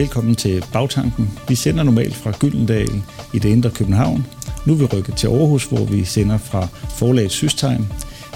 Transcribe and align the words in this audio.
Velkommen 0.00 0.34
til 0.34 0.64
Bagtanken. 0.72 1.30
Vi 1.48 1.54
sender 1.54 1.82
normalt 1.82 2.14
fra 2.14 2.32
Gyldendal 2.40 3.02
i 3.34 3.38
det 3.38 3.48
indre 3.48 3.70
København. 3.70 4.26
Nu 4.66 4.72
er 4.72 4.76
vi 4.76 4.84
rykket 4.84 5.16
til 5.16 5.26
Aarhus, 5.26 5.64
hvor 5.64 5.84
vi 5.84 6.04
sender 6.04 6.38
fra 6.38 6.68
forlaget 6.96 7.30
Systheim. 7.30 7.86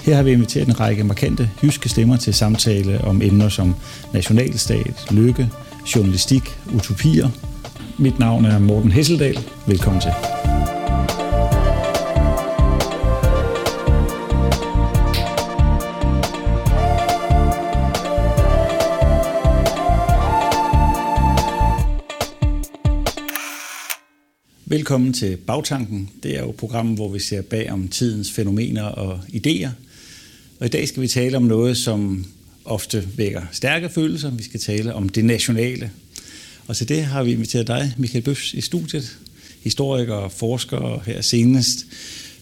Her 0.03 0.17
har 0.17 0.23
vi 0.23 0.33
inviteret 0.33 0.69
en 0.69 0.81
række 0.81 1.05
markante 1.05 1.51
jyske 1.63 1.89
stemmer 1.89 2.17
til 2.17 2.35
samtale 2.35 3.05
om 3.05 3.23
emner 3.23 3.49
som 3.49 3.75
nationalstat, 4.13 5.07
lykke, 5.11 5.51
journalistik, 5.97 6.59
utopier. 6.75 7.29
Mit 7.99 8.19
navn 8.19 8.45
er 8.45 8.59
Morten 8.59 8.93
Hesseldal. 8.93 9.39
Velkommen 9.67 10.01
til. 10.01 10.11
Velkommen 24.75 25.13
til 25.13 25.37
Bagtanken. 25.37 26.11
Det 26.23 26.37
er 26.37 26.41
jo 26.41 26.55
programmet, 26.59 26.97
hvor 26.97 27.09
vi 27.09 27.19
ser 27.19 27.43
bag 27.43 27.73
om 27.73 27.89
tidens 27.89 28.33
fænomener 28.33 28.83
og 28.83 29.21
idéer. 29.29 29.69
Og 30.59 30.67
i 30.67 30.69
dag 30.69 30.89
skal 30.89 31.03
vi 31.03 31.09
tale 31.09 31.37
om 31.37 31.43
noget, 31.43 31.77
som 31.77 32.27
ofte 32.65 33.09
vækker 33.17 33.43
stærke 33.53 33.89
følelser. 33.89 34.31
Vi 34.31 34.43
skal 34.43 34.61
tale 34.61 34.95
om 34.95 35.09
det 35.09 35.25
nationale. 35.25 35.91
Og 36.67 36.77
til 36.77 36.89
det 36.89 37.05
har 37.05 37.23
vi 37.23 37.33
inviteret 37.33 37.67
dig, 37.67 37.95
Michael 37.99 38.25
Bøfs, 38.25 38.55
i 38.55 38.61
studiet. 38.61 39.19
Historiker 39.63 40.15
og 40.15 40.33
forsker 40.33 40.77
og 40.77 41.03
her 41.05 41.21
senest 41.21 41.87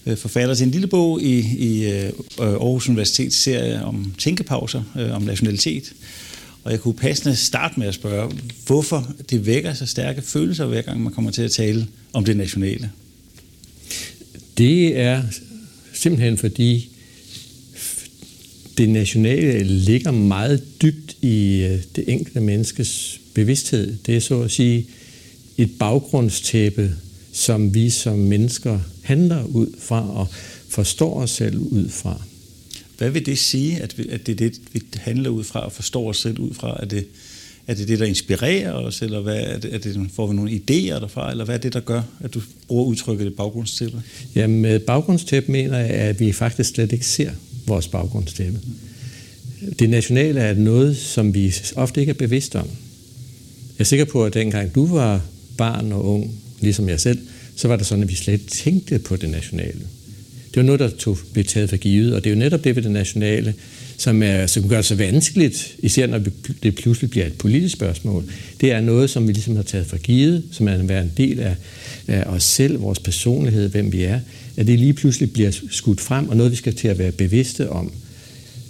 øh, 0.06 0.16
forfatter 0.16 0.54
til 0.54 0.64
en 0.64 0.70
lille 0.70 0.86
bog 0.86 1.22
i, 1.22 1.38
i 1.58 1.90
øh, 1.90 2.10
Aarhus 2.38 2.88
Universitets 2.88 3.36
serie 3.36 3.84
om 3.84 4.14
tænkepauser, 4.18 4.82
øh, 4.96 5.14
om 5.14 5.22
nationalitet. 5.22 5.92
Og 6.64 6.72
jeg 6.72 6.80
kunne 6.80 6.94
passende 6.94 7.36
starte 7.36 7.78
med 7.78 7.86
at 7.86 7.94
spørge, 7.94 8.32
hvorfor 8.66 9.12
det 9.30 9.46
vækker 9.46 9.74
så 9.74 9.86
stærke 9.86 10.22
følelser, 10.22 10.66
hver 10.66 10.82
gang 10.82 11.02
man 11.02 11.12
kommer 11.12 11.30
til 11.30 11.42
at 11.42 11.50
tale 11.50 11.86
om 12.12 12.24
det 12.24 12.36
nationale? 12.36 12.90
Det 14.58 14.98
er 14.98 15.22
simpelthen 15.92 16.38
fordi 16.38 16.88
det 18.78 18.88
nationale 18.88 19.64
ligger 19.64 20.10
meget 20.10 20.82
dybt 20.82 21.16
i 21.22 21.62
øh, 21.62 21.82
det 21.96 22.04
enkelte 22.06 22.40
menneskes 22.40 23.20
bevidsthed. 23.34 23.96
Det 24.06 24.16
er 24.16 24.20
så 24.20 24.42
at 24.42 24.50
sige 24.50 24.86
et 25.58 25.70
baggrundstæppe, 25.78 26.94
som 27.32 27.74
vi 27.74 27.90
som 27.90 28.18
mennesker 28.18 28.80
handler 29.02 29.44
ud 29.44 29.66
fra 29.78 30.10
og 30.10 30.26
forstår 30.68 31.14
os 31.14 31.30
selv 31.30 31.58
ud 31.58 31.88
fra. 31.88 32.22
Hvad 32.98 33.10
vil 33.10 33.26
det 33.26 33.38
sige, 33.38 33.82
at, 33.82 34.00
at 34.08 34.26
det 34.26 34.32
er 34.32 34.36
det, 34.36 34.60
vi 34.72 34.82
handler 34.94 35.30
ud 35.30 35.44
fra 35.44 35.60
og 35.60 35.72
forstår 35.72 36.08
os 36.08 36.18
selv 36.18 36.38
ud 36.38 36.54
fra? 36.54 36.76
Er 36.80 36.84
det, 36.84 37.06
er 37.66 37.74
det 37.74 37.88
det, 37.88 37.98
der 37.98 38.04
inspirerer 38.04 38.72
os, 38.72 39.02
eller 39.02 39.20
hvad, 39.20 39.36
er 39.36 39.58
det, 39.58 39.74
er 39.74 39.78
det, 39.78 40.10
får 40.14 40.26
vi 40.26 40.34
nogle 40.34 40.50
idéer 40.50 41.00
derfra, 41.00 41.30
eller 41.30 41.44
hvad 41.44 41.54
er 41.54 41.58
det, 41.58 41.72
der 41.72 41.80
gør, 41.80 42.02
at 42.20 42.34
du 42.34 42.40
bruger 42.68 42.84
udtrykket 42.84 43.26
det 43.26 43.34
baggrundstæppe? 43.34 44.02
Jamen, 44.34 44.60
med 44.60 44.78
baggrundstæppe 44.78 45.52
mener 45.52 45.78
jeg, 45.78 45.90
at 45.90 46.20
vi 46.20 46.32
faktisk 46.32 46.70
slet 46.70 46.92
ikke 46.92 47.06
ser 47.06 47.30
vores 47.66 47.88
baggrundstæppe. 47.88 48.60
Det 49.78 49.90
nationale 49.90 50.40
er 50.40 50.54
noget, 50.54 50.96
som 50.96 51.34
vi 51.34 51.54
ofte 51.76 52.00
ikke 52.00 52.10
er 52.10 52.14
bevidste 52.14 52.60
om. 52.60 52.68
Jeg 53.78 53.84
er 53.84 53.84
sikker 53.84 54.04
på, 54.04 54.24
at 54.24 54.34
dengang 54.34 54.74
du 54.74 54.86
var 54.86 55.20
barn 55.58 55.92
og 55.92 56.04
ung, 56.04 56.40
ligesom 56.60 56.88
jeg 56.88 57.00
selv, 57.00 57.18
så 57.56 57.68
var 57.68 57.76
det 57.76 57.86
sådan, 57.86 58.02
at 58.02 58.10
vi 58.10 58.14
slet 58.14 58.46
tænkte 58.46 58.98
på 58.98 59.16
det 59.16 59.30
nationale. 59.30 59.80
Det 60.54 60.56
var 60.56 60.62
noget, 60.62 60.80
der 60.80 60.90
tog, 60.90 61.18
blev 61.32 61.44
taget 61.44 61.70
for 61.70 61.76
givet, 61.76 62.14
og 62.14 62.24
det 62.24 62.30
er 62.30 62.34
jo 62.34 62.40
netop 62.40 62.64
det 62.64 62.76
ved 62.76 62.82
det 62.82 62.90
nationale, 62.90 63.54
som, 63.96 64.22
er, 64.22 64.46
som 64.46 64.68
gør 64.68 64.82
så 64.82 64.94
vanskeligt, 64.94 65.76
især 65.78 66.06
når 66.06 66.20
det 66.62 66.74
pludselig 66.74 67.10
bliver 67.10 67.26
et 67.26 67.32
politisk 67.32 67.74
spørgsmål. 67.74 68.24
Det 68.60 68.72
er 68.72 68.80
noget, 68.80 69.10
som 69.10 69.28
vi 69.28 69.32
ligesom 69.32 69.56
har 69.56 69.62
taget 69.62 69.86
for 69.86 69.96
givet, 69.96 70.44
som 70.50 70.68
er 70.68 71.00
en 71.00 71.12
del 71.16 71.40
af, 71.40 71.56
af 72.08 72.22
os 72.22 72.42
selv, 72.42 72.82
vores 72.82 72.98
personlighed, 72.98 73.68
hvem 73.68 73.92
vi 73.92 74.02
er, 74.02 74.20
at 74.56 74.66
det 74.66 74.78
lige 74.78 74.92
pludselig 74.92 75.32
bliver 75.32 75.50
skudt 75.70 76.00
frem, 76.00 76.28
og 76.28 76.36
noget, 76.36 76.52
vi 76.52 76.56
skal 76.56 76.74
til 76.74 76.88
at 76.88 76.98
være 76.98 77.12
bevidste 77.12 77.70
om. 77.70 77.92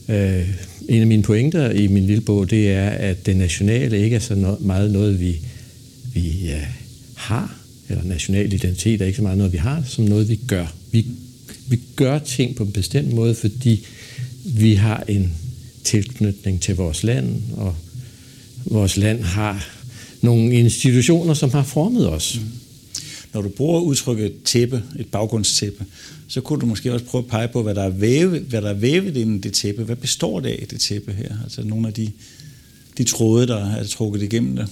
Øh, 0.08 0.48
en 0.88 1.00
af 1.00 1.06
mine 1.06 1.22
pointer 1.22 1.70
i 1.70 1.86
min 1.86 2.06
lille 2.06 2.20
bog, 2.20 2.50
det 2.50 2.72
er, 2.72 2.88
at 2.88 3.26
det 3.26 3.36
nationale 3.36 3.98
ikke 3.98 4.16
er 4.16 4.20
så 4.20 4.56
meget 4.60 4.90
noget, 4.90 5.20
vi, 5.20 5.36
vi 6.14 6.28
ja, 6.44 6.60
har, 7.14 7.56
eller 7.88 8.04
national 8.04 8.52
identitet 8.52 9.02
er 9.02 9.06
ikke 9.06 9.16
så 9.16 9.22
meget 9.22 9.38
noget, 9.38 9.52
vi 9.52 9.58
har, 9.58 9.82
som 9.86 10.04
noget, 10.04 10.28
vi 10.28 10.40
gør. 10.46 10.74
Vi 10.92 11.06
vi 11.68 11.80
gør 11.96 12.18
ting 12.18 12.56
på 12.56 12.62
en 12.62 12.72
bestemt 12.72 13.12
måde, 13.12 13.34
fordi 13.34 13.86
vi 14.44 14.74
har 14.74 15.04
en 15.08 15.32
tilknytning 15.84 16.60
til 16.60 16.76
vores 16.76 17.02
land, 17.02 17.42
og 17.52 17.74
vores 18.64 18.96
land 18.96 19.22
har 19.22 19.68
nogle 20.20 20.54
institutioner, 20.54 21.34
som 21.34 21.50
har 21.50 21.62
formet 21.62 22.10
os. 22.10 22.40
Mm. 22.40 22.46
Når 23.32 23.42
du 23.42 23.48
bruger 23.48 23.80
udtrykket 23.80 24.32
tæppe, 24.44 24.82
et 24.98 25.06
baggrundstæppe, 25.06 25.84
så 26.28 26.40
kunne 26.40 26.60
du 26.60 26.66
måske 26.66 26.92
også 26.92 27.04
prøve 27.04 27.24
at 27.24 27.30
pege 27.30 27.48
på, 27.48 27.62
hvad 27.62 27.74
der 27.74 27.82
er 27.82 27.88
vævet, 27.88 28.40
hvad 28.40 28.62
der 28.62 28.70
er 28.70 28.74
vævet 28.74 29.16
inden 29.16 29.40
det 29.40 29.52
tæppe. 29.52 29.84
Hvad 29.84 29.96
består 29.96 30.40
det 30.40 30.48
af, 30.48 30.66
det 30.70 30.80
tæppe 30.80 31.12
her? 31.12 31.36
Altså 31.44 31.62
nogle 31.62 31.88
af 31.88 31.94
de, 31.94 32.10
de 32.98 33.04
tråde, 33.04 33.46
der 33.46 33.70
er 33.70 33.84
trukket 33.84 34.22
igennem 34.22 34.56
det. 34.56 34.68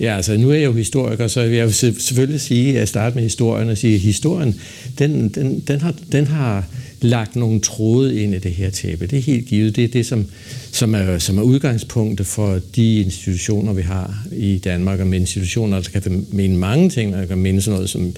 Ja, 0.00 0.16
altså 0.16 0.36
nu 0.36 0.50
er 0.50 0.54
jeg 0.54 0.64
jo 0.64 0.72
historiker, 0.72 1.28
så 1.28 1.46
vil 1.46 1.56
jeg 1.56 1.74
selvfølgelig 1.74 2.40
sige, 2.40 2.80
at 2.80 2.88
starte 2.88 3.14
med 3.14 3.22
historien 3.22 3.68
og 3.68 3.78
sige, 3.78 3.94
at 3.94 4.00
historien, 4.00 4.60
den, 4.98 5.28
den, 5.28 5.60
den, 5.60 5.80
har, 5.80 5.94
den 6.12 6.26
har 6.26 6.64
lagt 7.00 7.36
nogle 7.36 7.60
tråde 7.60 8.22
ind 8.22 8.34
i 8.34 8.38
det 8.38 8.52
her 8.52 8.70
tæppe. 8.70 9.06
Det 9.06 9.18
er 9.18 9.22
helt 9.22 9.46
givet. 9.46 9.76
Det 9.76 9.84
er 9.84 9.88
det, 9.88 10.06
som, 10.06 10.26
som, 10.72 10.94
er, 10.94 11.18
som 11.18 11.38
er 11.38 11.42
udgangspunktet 11.42 12.26
for 12.26 12.60
de 12.76 13.00
institutioner, 13.00 13.72
vi 13.72 13.82
har 13.82 14.26
i 14.32 14.58
Danmark, 14.58 15.00
og 15.00 15.06
med 15.06 15.20
institutioner, 15.20 15.80
der 15.80 16.00
kan 16.00 16.26
mene 16.30 16.56
mange 16.56 16.90
ting, 16.90 17.12
der 17.12 17.26
kan 17.26 17.38
mene 17.38 17.62
sådan 17.62 17.74
noget 17.74 17.90
som, 17.90 18.16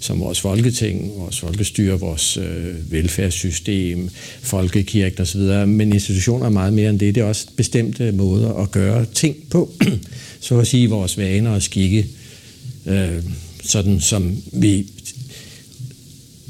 som 0.00 0.20
vores 0.20 0.40
folketing, 0.40 1.12
vores 1.16 1.40
folkestyre, 1.40 2.00
vores 2.00 2.36
øh, 2.36 2.92
velfærdssystem, 2.92 4.08
folkekirken 4.42 5.22
osv., 5.22 5.66
men 5.66 5.92
institutioner 5.92 6.46
er 6.46 6.50
meget 6.50 6.72
mere 6.72 6.90
end 6.90 6.98
det. 6.98 7.14
Det 7.14 7.20
er 7.20 7.24
også 7.24 7.46
bestemte 7.56 8.12
måder 8.12 8.54
at 8.54 8.70
gøre 8.70 9.04
ting 9.14 9.36
på 9.50 9.72
så 10.40 10.58
at 10.58 10.66
sige 10.66 10.90
vores 10.90 11.18
vaner 11.18 11.50
og 11.50 11.62
skikke, 11.62 12.06
øh, 12.86 13.22
sådan 13.62 14.00
som 14.00 14.36
vi 14.52 14.86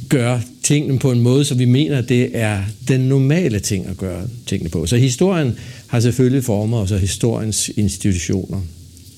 gør 0.09 0.41
tingene 0.63 0.99
på 0.99 1.13
en 1.13 1.21
måde, 1.21 1.45
så 1.45 1.55
vi 1.55 1.65
mener, 1.65 1.99
at 1.99 2.09
det 2.09 2.31
er 2.33 2.63
den 2.89 3.01
normale 3.01 3.61
ting 3.61 3.87
at 3.87 3.97
gøre 3.97 4.29
tingene 4.47 4.71
på. 4.71 4.87
Så 4.87 4.97
historien 4.97 5.53
har 5.87 6.01
selvfølgelig 6.01 6.45
former, 6.45 6.79
og 6.79 6.89
så 6.89 6.97
historiens 6.97 7.71
institutioner. 7.77 8.61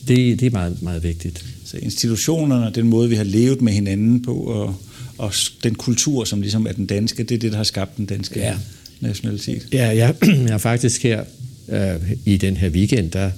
Det, 0.08 0.40
det 0.40 0.46
er 0.46 0.50
meget, 0.50 0.82
meget 0.82 1.02
vigtigt. 1.02 1.44
Så 1.64 1.76
institutionerne, 1.76 2.72
den 2.74 2.88
måde, 2.88 3.08
vi 3.08 3.14
har 3.14 3.24
levet 3.24 3.62
med 3.62 3.72
hinanden 3.72 4.22
på, 4.22 4.34
og, 4.34 4.74
og 5.18 5.32
den 5.62 5.74
kultur, 5.74 6.24
som 6.24 6.40
ligesom 6.40 6.66
er 6.66 6.72
den 6.72 6.86
danske, 6.86 7.22
det 7.22 7.34
er 7.34 7.38
det, 7.38 7.50
der 7.50 7.56
har 7.56 7.64
skabt 7.64 7.96
den 7.96 8.06
danske 8.06 8.40
ja. 8.40 8.54
nationalitet. 9.00 9.66
Ja, 9.72 9.88
jeg, 10.02 10.14
jeg 10.22 10.50
har 10.50 10.58
faktisk 10.58 11.02
her 11.02 11.24
øh, 11.68 12.12
i 12.24 12.36
den 12.36 12.56
her 12.56 12.68
weekend, 12.68 13.10
der 13.10 13.30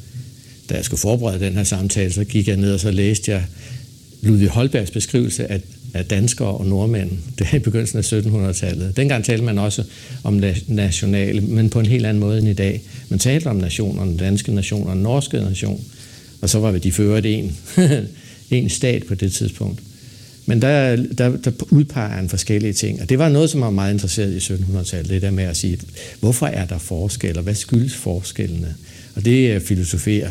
da 0.71 0.75
jeg 0.75 0.85
skulle 0.85 1.01
forberede 1.01 1.45
den 1.45 1.53
her 1.53 1.65
samtale, 1.65 2.13
så 2.13 2.25
gik 2.25 2.49
jeg 2.49 2.57
ned 2.57 2.75
og 2.75 2.81
så 2.81 2.91
læste 2.91 3.31
jeg 3.31 3.45
Ludvig 4.23 4.49
Holbergs 4.49 4.91
beskrivelse 4.91 5.51
af, 5.53 5.61
af 5.95 6.05
danskere 6.05 6.49
og 6.49 6.67
nordmænd. 6.67 7.11
Det 7.39 7.47
er 7.53 7.57
i 7.57 7.59
begyndelsen 7.59 7.99
af 7.99 8.13
1700-tallet. 8.13 8.97
Dengang 8.97 9.25
talte 9.25 9.45
man 9.45 9.59
også 9.59 9.85
om 10.25 10.43
nationale, 10.67 11.41
men 11.41 11.71
på 11.71 11.81
en 11.81 11.87
helt 11.87 12.07
anden 12.07 12.21
måde 12.21 12.39
end 12.39 12.49
i 12.49 12.53
dag. 12.53 12.83
Man 13.09 13.19
talte 13.19 13.47
om 13.47 13.57
nationerne, 13.57 14.11
den 14.11 14.19
danske 14.19 14.55
nation 14.55 14.87
og 14.87 14.95
den 14.95 15.03
norske 15.03 15.37
nation, 15.41 15.85
og 16.41 16.51
så 16.51 16.59
var 16.59 16.71
vi 16.71 16.79
de 16.79 16.93
førte 16.93 17.33
en, 17.33 17.57
en 18.51 18.69
stat 18.69 19.05
på 19.09 19.15
det 19.15 19.33
tidspunkt. 19.33 19.81
Men 20.47 20.63
der, 20.63 20.97
der, 20.97 21.37
der 21.37 21.51
udpeger 21.71 22.09
han 22.09 22.29
forskellige 22.29 22.73
ting, 22.73 23.03
og 23.03 23.09
det 23.09 23.19
var 23.19 23.29
noget, 23.29 23.51
som 23.51 23.61
var 23.61 23.71
meget 23.71 23.93
interesseret 23.93 24.51
i 24.51 24.53
1700-tallet, 24.53 25.11
det 25.11 25.23
der 25.23 25.31
med 25.31 25.45
at 25.45 25.57
sige, 25.57 25.79
hvorfor 26.21 26.47
er 26.47 26.67
der 26.67 26.79
forskel, 26.79 27.37
og 27.37 27.43
hvad 27.43 27.55
skyldes 27.55 27.95
forskellene? 27.95 28.75
Og 29.15 29.25
det 29.25 29.63
filosoferer 29.63 30.31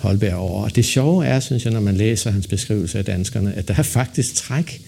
Holberg 0.00 0.34
over. 0.34 0.64
Og 0.64 0.76
det 0.76 0.84
sjove 0.84 1.26
er, 1.26 1.40
synes 1.40 1.64
jeg, 1.64 1.72
når 1.72 1.80
man 1.80 1.96
læser 1.96 2.30
hans 2.30 2.46
beskrivelse 2.46 2.98
af 2.98 3.04
danskerne, 3.04 3.54
at 3.54 3.68
der 3.68 3.74
er 3.74 3.82
faktisk 3.82 4.34
træk 4.34 4.82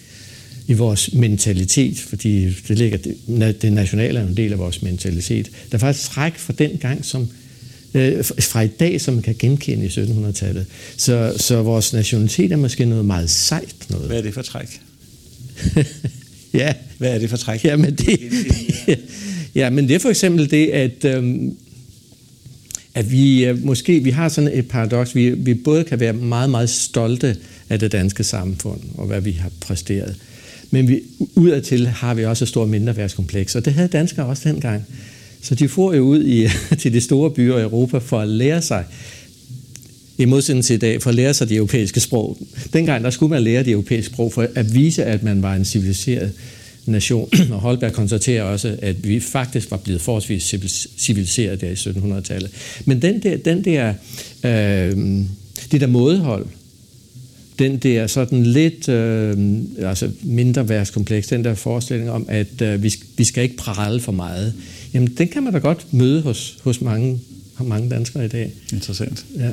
i 0.67 0.73
vores 0.73 1.13
mentalitet, 1.13 1.99
fordi 1.99 2.53
det, 2.67 2.77
ligger, 2.77 2.97
det 3.61 3.73
nationale 3.73 4.19
er 4.19 4.27
en 4.27 4.37
del 4.37 4.51
af 4.51 4.59
vores 4.59 4.81
mentalitet. 4.81 5.49
Der 5.71 5.77
er 5.77 5.79
faktisk 5.79 6.09
træk 6.09 6.37
fra 6.37 6.53
den 6.57 6.77
gang, 6.77 7.05
som 7.05 7.27
øh, 7.93 8.25
fra 8.25 8.61
i 8.61 8.67
dag, 8.67 9.01
som 9.01 9.13
man 9.13 9.23
kan 9.23 9.35
genkende 9.39 9.85
i 9.85 9.87
1700-tallet. 9.87 10.65
Så, 10.97 11.33
så 11.37 11.61
vores 11.61 11.93
nationalitet 11.93 12.51
er 12.51 12.55
måske 12.55 12.85
noget 12.85 13.05
meget 13.05 13.29
sejt 13.29 13.75
noget. 13.89 14.07
Hvad 14.07 14.17
er 14.17 14.21
det 14.21 14.33
for 14.33 14.41
træk? 14.41 14.81
ja. 16.53 16.73
Hvad 16.97 17.15
er 17.15 17.19
det 17.19 17.29
for 17.29 17.37
træk? 17.37 17.65
Ja, 17.65 17.75
men 17.75 17.95
det, 18.05 18.19
ja, 19.55 19.69
men 19.69 19.87
det 19.87 19.95
er 19.95 19.99
for 19.99 20.09
eksempel 20.09 20.51
det, 20.51 20.67
at 20.67 21.05
øhm, 21.05 21.57
at 22.95 23.11
vi 23.11 23.45
øh, 23.45 23.65
måske 23.65 23.99
vi 23.99 24.09
har 24.09 24.29
sådan 24.29 24.49
et 24.53 24.67
paradoks. 24.67 25.15
Vi, 25.15 25.29
vi 25.29 25.53
både 25.53 25.83
kan 25.83 25.99
være 25.99 26.13
meget, 26.13 26.49
meget 26.49 26.69
stolte 26.69 27.37
af 27.69 27.79
det 27.79 27.91
danske 27.91 28.23
samfund 28.23 28.79
og 28.97 29.07
hvad 29.07 29.21
vi 29.21 29.31
har 29.31 29.51
præsteret. 29.61 30.15
Men 30.71 30.87
vi, 30.87 31.01
udadtil 31.35 31.87
har 31.87 32.13
vi 32.13 32.25
også 32.25 32.45
et 32.45 32.49
stort 32.49 32.69
mindreværdskompleks, 32.69 33.55
og 33.55 33.65
det 33.65 33.73
havde 33.73 33.87
danskere 33.87 34.25
også 34.25 34.49
dengang. 34.49 34.83
Så 35.41 35.55
de 35.55 35.67
får 35.67 35.93
jo 35.93 36.01
ud 36.01 36.25
i, 36.25 36.47
til 36.81 36.93
de 36.93 37.01
store 37.01 37.31
byer 37.31 37.57
i 37.57 37.61
Europa 37.61 37.97
for 37.97 38.19
at 38.19 38.27
lære 38.27 38.61
sig 38.61 38.85
i 40.17 40.25
modsætning 40.25 40.65
til 40.65 40.73
i 40.73 40.79
dag, 40.79 41.01
for 41.01 41.09
at 41.09 41.15
lære 41.15 41.33
sig 41.33 41.49
de 41.49 41.55
europæiske 41.55 41.99
sprog. 41.99 42.37
Dengang 42.73 43.03
der 43.03 43.09
skulle 43.09 43.29
man 43.29 43.43
lære 43.43 43.63
de 43.63 43.71
europæiske 43.71 44.13
sprog 44.13 44.33
for 44.33 44.47
at 44.55 44.73
vise, 44.73 45.03
at 45.03 45.23
man 45.23 45.41
var 45.41 45.55
en 45.55 45.65
civiliseret 45.65 46.31
nation. 46.85 47.29
Og 47.53 47.59
Holberg 47.59 47.93
konstaterer 47.93 48.43
også, 48.43 48.77
at 48.81 49.07
vi 49.07 49.19
faktisk 49.19 49.71
var 49.71 49.77
blevet 49.77 50.01
forholdsvis 50.01 50.55
civiliseret 50.97 51.61
der 51.61 51.69
i 51.69 51.73
1700-tallet. 51.73 52.51
Men 52.85 53.01
den 53.01 53.23
der, 53.23 53.37
den 53.37 53.65
der, 53.65 53.93
øh, 54.43 55.25
det 55.71 55.81
der 55.81 55.87
mådehold, 55.87 56.45
den 57.59 57.77
der 57.77 58.07
sådan 58.07 58.43
lidt 58.43 58.89
øh, 58.89 59.37
altså 59.79 60.09
mindre 60.21 60.69
værtskompleks, 60.69 61.27
den 61.27 61.43
der 61.43 61.55
forestilling 61.55 62.09
om, 62.09 62.25
at 62.29 62.61
øh, 62.61 62.83
vi, 62.83 62.93
vi 63.17 63.23
skal 63.23 63.43
ikke 63.43 63.57
prale 63.57 63.99
for 63.99 64.11
meget, 64.11 64.53
jamen 64.93 65.13
den 65.17 65.27
kan 65.27 65.43
man 65.43 65.53
da 65.53 65.59
godt 65.59 65.93
møde 65.93 66.21
hos, 66.21 66.57
hos 66.63 66.81
mange, 66.81 67.19
mange 67.59 67.89
danskere 67.89 68.25
i 68.25 68.27
dag. 68.27 68.51
Interessant. 68.73 69.25
Ja. 69.39 69.51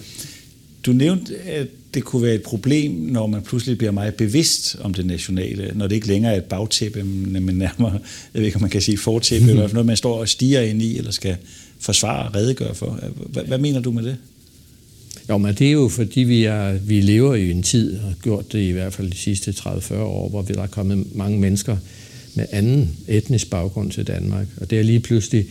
Du 0.86 0.92
nævnte, 0.92 1.38
at 1.38 1.66
det 1.94 2.04
kunne 2.04 2.22
være 2.22 2.34
et 2.34 2.42
problem, 2.42 2.90
når 2.90 3.26
man 3.26 3.42
pludselig 3.42 3.78
bliver 3.78 3.90
meget 3.90 4.14
bevidst 4.14 4.76
om 4.80 4.94
det 4.94 5.06
nationale, 5.06 5.72
når 5.74 5.86
det 5.86 5.94
ikke 5.94 6.06
længere 6.06 6.32
er 6.32 6.36
et 6.36 6.44
bagtæppe, 6.44 7.02
men 7.04 7.42
nærmere, 7.58 7.92
jeg 8.34 8.40
ved 8.40 8.42
ikke, 8.42 8.56
om 8.56 8.60
man 8.60 8.70
kan 8.70 8.80
sige 8.82 8.98
fortæppe, 8.98 9.48
eller 9.50 9.68
noget, 9.68 9.86
man 9.86 9.96
står 9.96 10.20
og 10.20 10.28
stiger 10.28 10.60
ind 10.60 10.82
i, 10.82 10.98
eller 10.98 11.10
skal 11.10 11.36
forsvare 11.80 12.28
og 12.28 12.34
redegøre 12.34 12.74
for. 12.74 13.00
Hvad, 13.16 13.42
hvad 13.42 13.58
mener 13.58 13.80
du 13.80 13.90
med 13.90 14.02
det? 14.02 14.16
Jo, 15.28 15.38
men 15.38 15.54
det 15.54 15.66
er 15.66 15.72
jo 15.72 15.88
fordi, 15.88 16.20
vi, 16.20 16.44
er, 16.44 16.72
vi 16.72 17.00
lever 17.00 17.34
i 17.34 17.50
en 17.50 17.62
tid, 17.62 17.98
og 17.98 18.02
har 18.04 18.14
gjort 18.22 18.52
det 18.52 18.58
i 18.58 18.70
hvert 18.70 18.92
fald 18.92 19.10
de 19.10 19.16
sidste 19.16 19.50
30-40 19.50 19.94
år, 19.94 20.28
hvor 20.28 20.42
der 20.42 20.62
er 20.62 20.66
kommet 20.66 21.16
mange 21.16 21.38
mennesker 21.38 21.76
med 22.34 22.46
anden 22.52 22.96
etnisk 23.08 23.50
baggrund 23.50 23.90
til 23.90 24.06
Danmark. 24.06 24.46
Og 24.56 24.70
det 24.70 24.78
er 24.78 24.82
lige 24.82 25.00
pludselig 25.00 25.46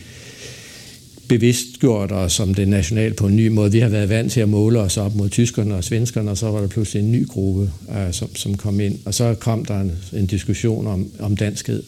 bevidstgjort 1.30 2.12
os 2.12 2.32
som 2.32 2.54
det 2.54 2.68
nationale 2.68 3.14
på 3.14 3.26
en 3.26 3.36
ny 3.36 3.48
måde. 3.48 3.72
Vi 3.72 3.78
har 3.78 3.88
været 3.88 4.08
vant 4.08 4.32
til 4.32 4.40
at 4.40 4.48
måle 4.48 4.80
os 4.80 4.96
op 4.96 5.14
mod 5.14 5.28
tyskerne 5.28 5.74
og 5.74 5.84
svenskerne, 5.84 6.30
og 6.30 6.38
så 6.38 6.50
var 6.50 6.60
der 6.60 6.68
pludselig 6.68 7.02
en 7.02 7.12
ny 7.12 7.26
gruppe, 7.28 7.70
øh, 7.90 8.12
som, 8.12 8.36
som 8.36 8.56
kom 8.56 8.80
ind. 8.80 8.98
Og 9.04 9.14
så 9.14 9.34
kom 9.34 9.64
der 9.64 9.80
en, 9.80 9.92
en 10.12 10.26
diskussion 10.26 10.86
om, 10.86 11.10
om 11.18 11.36
danskhed. 11.36 11.82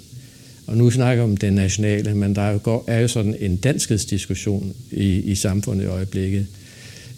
Og 0.66 0.76
nu 0.76 0.90
snakker 0.90 1.24
vi 1.24 1.30
om 1.30 1.36
det 1.36 1.52
nationale, 1.52 2.14
men 2.14 2.34
der 2.34 2.42
er 2.42 2.52
jo, 2.52 2.82
er 2.86 3.00
jo 3.00 3.08
sådan 3.08 3.36
en 3.40 3.56
danskhedsdiskussion 3.56 4.72
i, 4.90 5.08
i 5.08 5.34
samfundet 5.34 5.84
i 5.84 5.86
øjeblikket. 5.86 6.46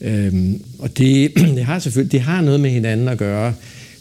Øhm, 0.01 0.63
og 0.79 0.99
det, 0.99 1.33
det 1.57 1.65
har 1.65 1.79
selvfølgelig 1.79 2.13
det 2.13 2.21
har 2.21 2.43
noget 2.43 2.61
med 2.61 2.71
hinanden 2.71 3.09
at 3.09 3.19
gøre, 3.19 3.55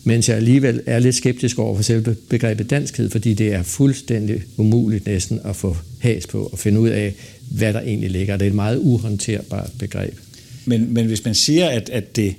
mens 0.03 0.29
jeg 0.29 0.37
alligevel 0.37 0.81
er 0.85 0.99
lidt 0.99 1.15
skeptisk 1.15 1.59
over 1.59 1.75
for 1.75 1.83
selve 1.83 2.15
begrebet 2.29 2.69
danskhed, 2.69 3.09
fordi 3.09 3.33
det 3.33 3.53
er 3.53 3.63
fuldstændig 3.63 4.41
umuligt 4.57 5.05
næsten 5.05 5.39
at 5.45 5.55
få 5.55 5.77
has 5.99 6.27
på 6.27 6.49
og 6.51 6.59
finde 6.59 6.79
ud 6.79 6.89
af, 6.89 7.13
hvad 7.53 7.73
der 7.73 7.79
egentlig 7.79 8.11
ligger. 8.11 8.37
Det 8.37 8.45
er 8.45 8.49
et 8.49 8.55
meget 8.55 8.77
uhåndterbart 8.77 9.71
begreb. 9.79 10.17
Men, 10.65 10.93
men 10.93 11.05
hvis 11.05 11.25
man 11.25 11.35
siger, 11.35 11.67
at, 11.67 11.89
at, 11.89 12.15
det, 12.15 12.35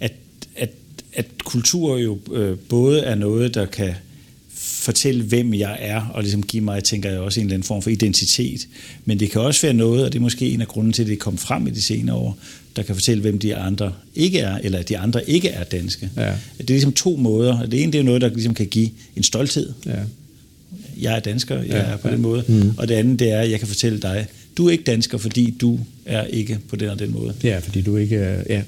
at, 0.00 0.12
at, 0.56 0.70
at 1.12 1.26
kultur 1.44 1.98
jo 1.98 2.18
øh, 2.32 2.58
både 2.58 3.00
er 3.00 3.14
noget, 3.14 3.54
der 3.54 3.66
kan 3.66 3.94
fortælle, 4.54 5.22
hvem 5.22 5.54
jeg 5.54 5.78
er, 5.80 6.00
og 6.00 6.22
ligesom 6.22 6.42
give 6.42 6.62
mig, 6.62 6.84
tænker 6.84 7.10
jeg, 7.10 7.20
også 7.20 7.40
en 7.40 7.46
eller 7.46 7.54
anden 7.54 7.66
form 7.66 7.82
for 7.82 7.90
identitet. 7.90 8.68
Men 9.04 9.20
det 9.20 9.30
kan 9.30 9.40
også 9.40 9.62
være 9.62 9.74
noget, 9.74 10.04
og 10.04 10.12
det 10.12 10.18
er 10.18 10.22
måske 10.22 10.50
en 10.50 10.60
af 10.60 10.68
grunden 10.68 10.92
til, 10.92 11.02
at 11.02 11.08
det 11.08 11.18
kom 11.18 11.38
frem 11.38 11.66
i 11.66 11.70
de 11.70 11.82
senere 11.82 12.16
år, 12.16 12.38
der 12.76 12.82
kan 12.82 12.94
fortælle, 12.94 13.20
hvem 13.20 13.38
de 13.38 13.56
andre 13.56 13.92
ikke 14.14 14.38
er, 14.38 14.58
eller 14.58 14.78
at 14.78 14.88
de 14.88 14.98
andre 14.98 15.30
ikke 15.30 15.48
er 15.48 15.64
danske. 15.64 16.10
Ja. 16.16 16.32
Det 16.58 16.70
er 16.70 16.74
ligesom 16.74 16.92
to 16.92 17.16
måder. 17.16 17.66
Det 17.66 17.82
ene 17.82 17.92
det 17.92 17.98
er 17.98 18.02
noget, 18.02 18.20
der 18.20 18.28
ligesom 18.28 18.54
kan 18.54 18.66
give 18.66 18.90
en 19.16 19.22
stolthed. 19.22 19.72
Ja. 19.86 19.92
Jeg 21.00 21.16
er 21.16 21.20
dansker, 21.20 21.56
jeg 21.56 21.66
ja, 21.66 21.76
er 21.76 21.96
på 21.96 22.08
ja. 22.08 22.14
den 22.14 22.22
måde. 22.22 22.44
Mm. 22.48 22.70
Og 22.76 22.88
det 22.88 22.94
andet 22.94 23.18
det 23.18 23.30
er, 23.30 23.40
at 23.40 23.50
jeg 23.50 23.58
kan 23.58 23.68
fortælle 23.68 23.98
dig, 23.98 24.26
du 24.56 24.66
er 24.66 24.70
ikke 24.70 24.84
dansker, 24.84 25.18
fordi 25.18 25.54
du 25.60 25.78
er 26.06 26.24
ikke 26.24 26.58
på 26.68 26.76
den 26.76 26.88
og 26.88 26.98
den 26.98 27.12
måde. 27.12 27.34
Ja, 27.44 27.58
fordi 27.58 27.82
du 27.82 27.96
ikke 27.96 28.16
er... 28.16 28.42
Ja. 28.48 28.62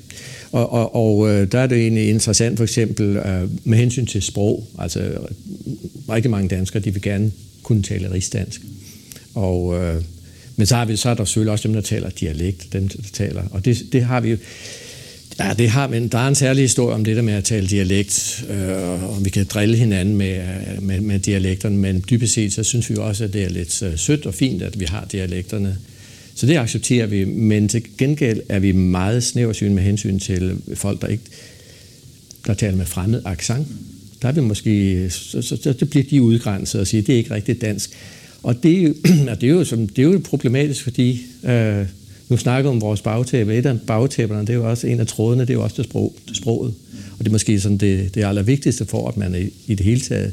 Og, 0.52 0.72
og, 0.72 0.94
og 0.94 1.30
øh, 1.30 1.52
der 1.52 1.58
er 1.58 1.66
det 1.66 1.78
egentlig 1.78 2.08
interessant 2.08 2.56
for 2.56 2.64
eksempel 2.64 3.16
øh, 3.16 3.50
med 3.64 3.78
hensyn 3.78 4.06
til 4.06 4.22
sprog. 4.22 4.66
Altså 4.78 5.18
rigtig 6.08 6.30
mange 6.30 6.48
danskere, 6.48 6.82
de 6.82 6.92
vil 6.92 7.02
gerne 7.02 7.32
kunne 7.62 7.82
tale 7.82 8.12
rigsdansk. 8.12 8.60
Og, 9.34 9.80
øh, 9.80 10.02
men 10.56 10.66
så, 10.66 10.76
har 10.76 10.84
vi, 10.84 10.96
så 10.96 11.08
er 11.08 11.14
der 11.14 11.24
selvfølgelig 11.24 11.52
også 11.52 11.68
dem, 11.68 11.74
der 11.74 11.80
taler 11.80 12.10
dialekt, 12.10 12.72
dem, 12.72 12.88
der 12.88 12.98
taler. 13.12 13.42
Og 13.50 13.64
det, 13.64 13.82
det 13.92 14.02
har 14.02 14.20
vi 14.20 14.30
jo... 14.30 14.36
Ja, 15.38 15.54
det 15.58 15.70
har, 15.70 15.88
men 15.88 16.08
der 16.08 16.18
er 16.18 16.28
en 16.28 16.34
særlig 16.34 16.62
historie 16.64 16.94
om 16.94 17.04
det 17.04 17.16
der 17.16 17.22
med 17.22 17.34
at 17.34 17.44
tale 17.44 17.66
dialekt, 17.66 18.44
øh, 18.50 19.04
og 19.04 19.24
vi 19.24 19.30
kan 19.30 19.46
drille 19.46 19.76
hinanden 19.76 20.16
med, 20.16 20.36
øh, 20.36 20.82
med, 20.82 21.00
med 21.00 21.18
dialekterne, 21.18 21.76
men 21.76 22.04
dybest 22.10 22.34
set 22.34 22.52
så 22.52 22.64
synes 22.64 22.90
vi 22.90 22.94
jo 22.94 23.06
også, 23.06 23.24
at 23.24 23.32
det 23.32 23.44
er 23.44 23.48
lidt 23.48 23.82
øh, 23.82 23.98
sødt 23.98 24.26
og 24.26 24.34
fint, 24.34 24.62
at 24.62 24.80
vi 24.80 24.84
har 24.84 25.06
dialekterne. 25.12 25.78
Så 26.34 26.46
det 26.46 26.56
accepterer 26.56 27.06
vi, 27.06 27.24
men 27.24 27.68
til 27.68 27.82
gengæld 27.98 28.40
er 28.48 28.58
vi 28.58 28.72
meget 28.72 29.24
snæversyn 29.24 29.74
med 29.74 29.82
hensyn 29.82 30.18
til 30.18 30.56
folk, 30.74 31.02
der 31.02 31.08
ikke 31.08 31.24
der 32.46 32.54
taler 32.54 32.76
med 32.76 32.86
fremmed 32.86 33.22
accent. 33.24 33.68
Der 34.22 34.28
er 34.28 34.32
vi 34.32 34.40
måske, 34.40 35.06
så, 35.10 35.42
så, 35.42 35.58
så 35.62 35.72
det 35.72 35.90
bliver 35.90 36.04
de 36.10 36.22
udgrænset 36.22 36.80
og 36.80 36.86
siger, 36.86 37.02
at 37.02 37.06
det 37.06 37.12
er 37.12 37.16
ikke 37.16 37.34
rigtigt 37.34 37.60
dansk. 37.60 37.90
Og 38.42 38.62
det 38.62 38.78
er 38.78 38.82
jo, 38.82 38.94
det 39.40 39.42
er 39.42 39.48
jo, 39.48 39.64
som, 39.64 39.88
det 39.88 40.04
er 40.04 40.12
jo 40.12 40.20
problematisk, 40.24 40.82
fordi 40.82 41.22
øh, 41.44 41.86
nu 42.28 42.36
snakker 42.36 42.70
om 42.70 42.80
vores 42.80 43.02
bagtæppe. 43.02 43.58
Et 43.58 43.66
af 43.66 43.80
bagtæpperne, 43.80 44.40
det 44.40 44.50
er 44.50 44.54
jo 44.54 44.70
også 44.70 44.86
en 44.86 45.00
af 45.00 45.06
trådene, 45.06 45.42
det 45.42 45.50
er 45.50 45.54
jo 45.54 45.62
også 45.62 45.76
det, 45.76 45.84
sprog, 45.84 46.16
det 46.28 46.36
sproget. 46.36 46.74
Og 47.12 47.18
det 47.18 47.26
er 47.26 47.32
måske 47.32 47.60
sådan 47.60 47.78
det, 47.78 48.14
det 48.14 48.24
allervigtigste 48.24 48.86
for, 48.86 49.08
at 49.08 49.16
man 49.16 49.34
i, 49.34 49.72
i 49.72 49.74
det 49.74 49.86
hele 49.86 50.00
taget 50.00 50.32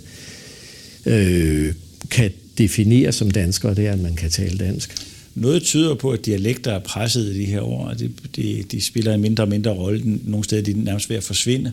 øh, 1.06 1.74
kan 2.10 2.32
definere 2.58 3.12
som 3.12 3.32
dansker, 3.32 3.74
det 3.74 3.88
er, 3.88 3.92
at 3.92 4.00
man 4.00 4.16
kan 4.16 4.30
tale 4.30 4.58
dansk. 4.58 4.96
Noget 5.36 5.64
tyder 5.64 5.96
på, 5.96 6.12
at 6.12 6.26
dialekter 6.26 6.72
er 6.72 6.80
presset 6.80 7.36
i 7.36 7.40
de 7.40 7.46
her 7.46 7.62
år, 7.62 7.88
og 7.88 8.00
de, 8.00 8.12
de, 8.36 8.64
de 8.72 8.82
spiller 8.82 9.14
en 9.14 9.22
mindre 9.22 9.44
og 9.44 9.50
mindre 9.50 9.72
rolle. 9.72 10.02
Nogle 10.24 10.44
steder 10.44 10.62
de 10.62 10.72
er 10.72 10.76
nærmest 10.76 11.10
ved 11.10 11.18
at 11.18 11.24
forsvinde. 11.24 11.72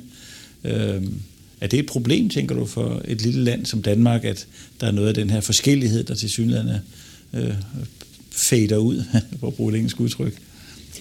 Øh, 0.64 1.02
er 1.60 1.66
det 1.66 1.78
et 1.78 1.86
problem, 1.86 2.28
tænker 2.28 2.54
du, 2.54 2.66
for 2.66 3.02
et 3.08 3.22
lille 3.22 3.44
land 3.44 3.66
som 3.66 3.82
Danmark, 3.82 4.24
at 4.24 4.46
der 4.80 4.86
er 4.86 4.90
noget 4.90 5.08
af 5.08 5.14
den 5.14 5.30
her 5.30 5.40
forskellighed, 5.40 6.04
der 6.04 6.14
til 6.14 6.30
synligheden 6.30 6.70
øh, 7.32 7.54
fader 8.32 8.76
ud, 8.76 9.04
for 9.40 9.46
at 9.46 9.54
bruge 9.54 9.72
et 9.72 9.76
engelsk 9.76 10.00
udtryk? 10.00 10.40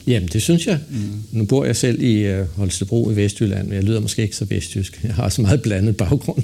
Jamen, 0.07 0.29
det 0.33 0.41
synes 0.41 0.67
jeg. 0.67 0.79
Mm. 0.89 0.97
Nu 1.31 1.45
bor 1.45 1.65
jeg 1.65 1.75
selv 1.75 2.01
i 2.01 2.13
øh, 2.13 2.45
Holstebro 2.55 3.11
i 3.11 3.15
Vestjylland, 3.15 3.67
men 3.67 3.75
jeg 3.75 3.83
lyder 3.83 3.99
måske 3.99 4.21
ikke 4.21 4.35
så 4.35 4.45
vestjysk. 4.45 4.99
Jeg 5.03 5.13
har 5.13 5.23
også 5.23 5.41
meget 5.41 5.61
blandet 5.61 5.97
baggrund. 5.97 6.43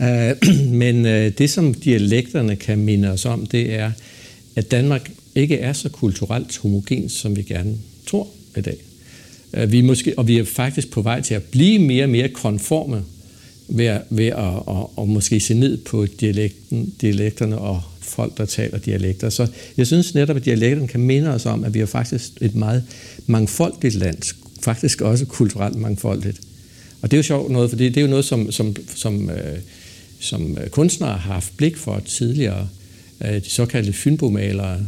uh, 0.00 0.48
men 0.82 1.04
uh, 1.04 1.10
det, 1.10 1.50
som 1.50 1.74
dialekterne 1.74 2.56
kan 2.56 2.78
minde 2.78 3.10
os 3.10 3.24
om, 3.24 3.46
det 3.46 3.74
er, 3.74 3.92
at 4.56 4.70
Danmark 4.70 5.10
ikke 5.34 5.58
er 5.58 5.72
så 5.72 5.88
kulturelt 5.88 6.58
homogen, 6.58 7.08
som 7.08 7.36
vi 7.36 7.42
gerne 7.42 7.74
tror 8.06 8.28
i 8.56 8.60
dag. 8.60 8.76
Uh, 9.52 9.72
vi 9.72 9.78
er 9.78 9.82
måske, 9.82 10.18
og 10.18 10.28
vi 10.28 10.38
er 10.38 10.44
faktisk 10.44 10.90
på 10.90 11.02
vej 11.02 11.20
til 11.20 11.34
at 11.34 11.42
blive 11.42 11.78
mere 11.78 12.04
og 12.04 12.10
mere 12.10 12.28
konforme 12.28 13.02
ved, 13.68 13.86
at, 13.86 14.02
ved 14.10 14.26
at, 14.26 14.54
at, 14.68 14.86
at 14.98 15.08
måske 15.08 15.40
se 15.40 15.54
ned 15.54 15.76
på 15.76 16.06
dialekten, 16.06 16.94
dialekterne 17.00 17.58
og 17.58 17.82
folk, 18.00 18.38
der 18.38 18.44
taler 18.44 18.78
dialekter. 18.78 19.30
Så 19.30 19.46
jeg 19.76 19.86
synes 19.86 20.14
netop, 20.14 20.36
at 20.36 20.44
dialekterne 20.44 20.88
kan 20.88 21.00
minde 21.00 21.28
os 21.28 21.46
om, 21.46 21.64
at 21.64 21.74
vi 21.74 21.80
er 21.80 21.86
faktisk 21.86 22.30
et 22.40 22.54
meget 22.54 22.84
mangfoldigt 23.26 23.94
land, 23.94 24.34
faktisk 24.62 25.00
også 25.00 25.24
kulturelt 25.26 25.76
mangfoldigt. 25.76 26.40
Og 27.02 27.10
det 27.10 27.16
er 27.16 27.18
jo 27.18 27.22
sjovt 27.22 27.52
noget, 27.52 27.70
for 27.70 27.76
det 27.76 27.96
er 27.96 28.00
jo 28.00 28.06
noget, 28.06 28.24
som, 28.24 28.52
som, 28.52 28.76
som, 28.94 29.30
øh, 29.30 29.58
som 30.20 30.58
kunstnere 30.70 31.10
har 31.10 31.32
haft 31.32 31.56
blik 31.56 31.76
for 31.76 32.02
tidligere. 32.06 32.68
Øh, 33.24 33.34
de 33.34 33.50
såkaldte 33.50 33.92
fynbomalere, 33.92 34.80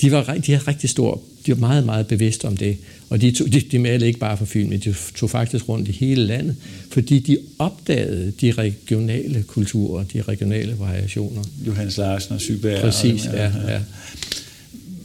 de, 0.00 0.12
var, 0.12 0.34
de 0.46 0.52
har 0.52 0.68
rigtig 0.68 0.90
stor, 0.90 1.22
de 1.46 1.52
var 1.52 1.58
meget, 1.58 1.86
meget 1.86 2.06
bevidste 2.06 2.44
om 2.44 2.56
det. 2.56 2.76
Og 3.08 3.20
de, 3.20 3.30
tog, 3.30 3.52
de, 3.52 3.60
de 3.60 3.78
malede 3.78 4.06
ikke 4.06 4.18
bare 4.18 4.36
for 4.36 4.44
Fyn, 4.44 4.68
men 4.68 4.80
de 4.80 4.94
tog 5.14 5.30
faktisk 5.30 5.68
rundt 5.68 5.88
i 5.88 5.92
hele 5.92 6.26
landet, 6.26 6.56
fordi 6.90 7.18
de 7.18 7.38
opdagede 7.58 8.32
de 8.40 8.52
regionale 8.52 9.42
kulturer, 9.42 10.04
de 10.04 10.22
regionale 10.22 10.78
variationer. 10.78 11.42
Johannes 11.66 11.96
Larsen 11.96 12.34
og 12.34 12.40
Syberg. 12.40 12.80
Præcis, 12.80 13.26
og 13.26 13.32
dem, 13.32 13.40
ja, 13.40 13.50
ja. 13.66 13.72
ja. 13.72 13.80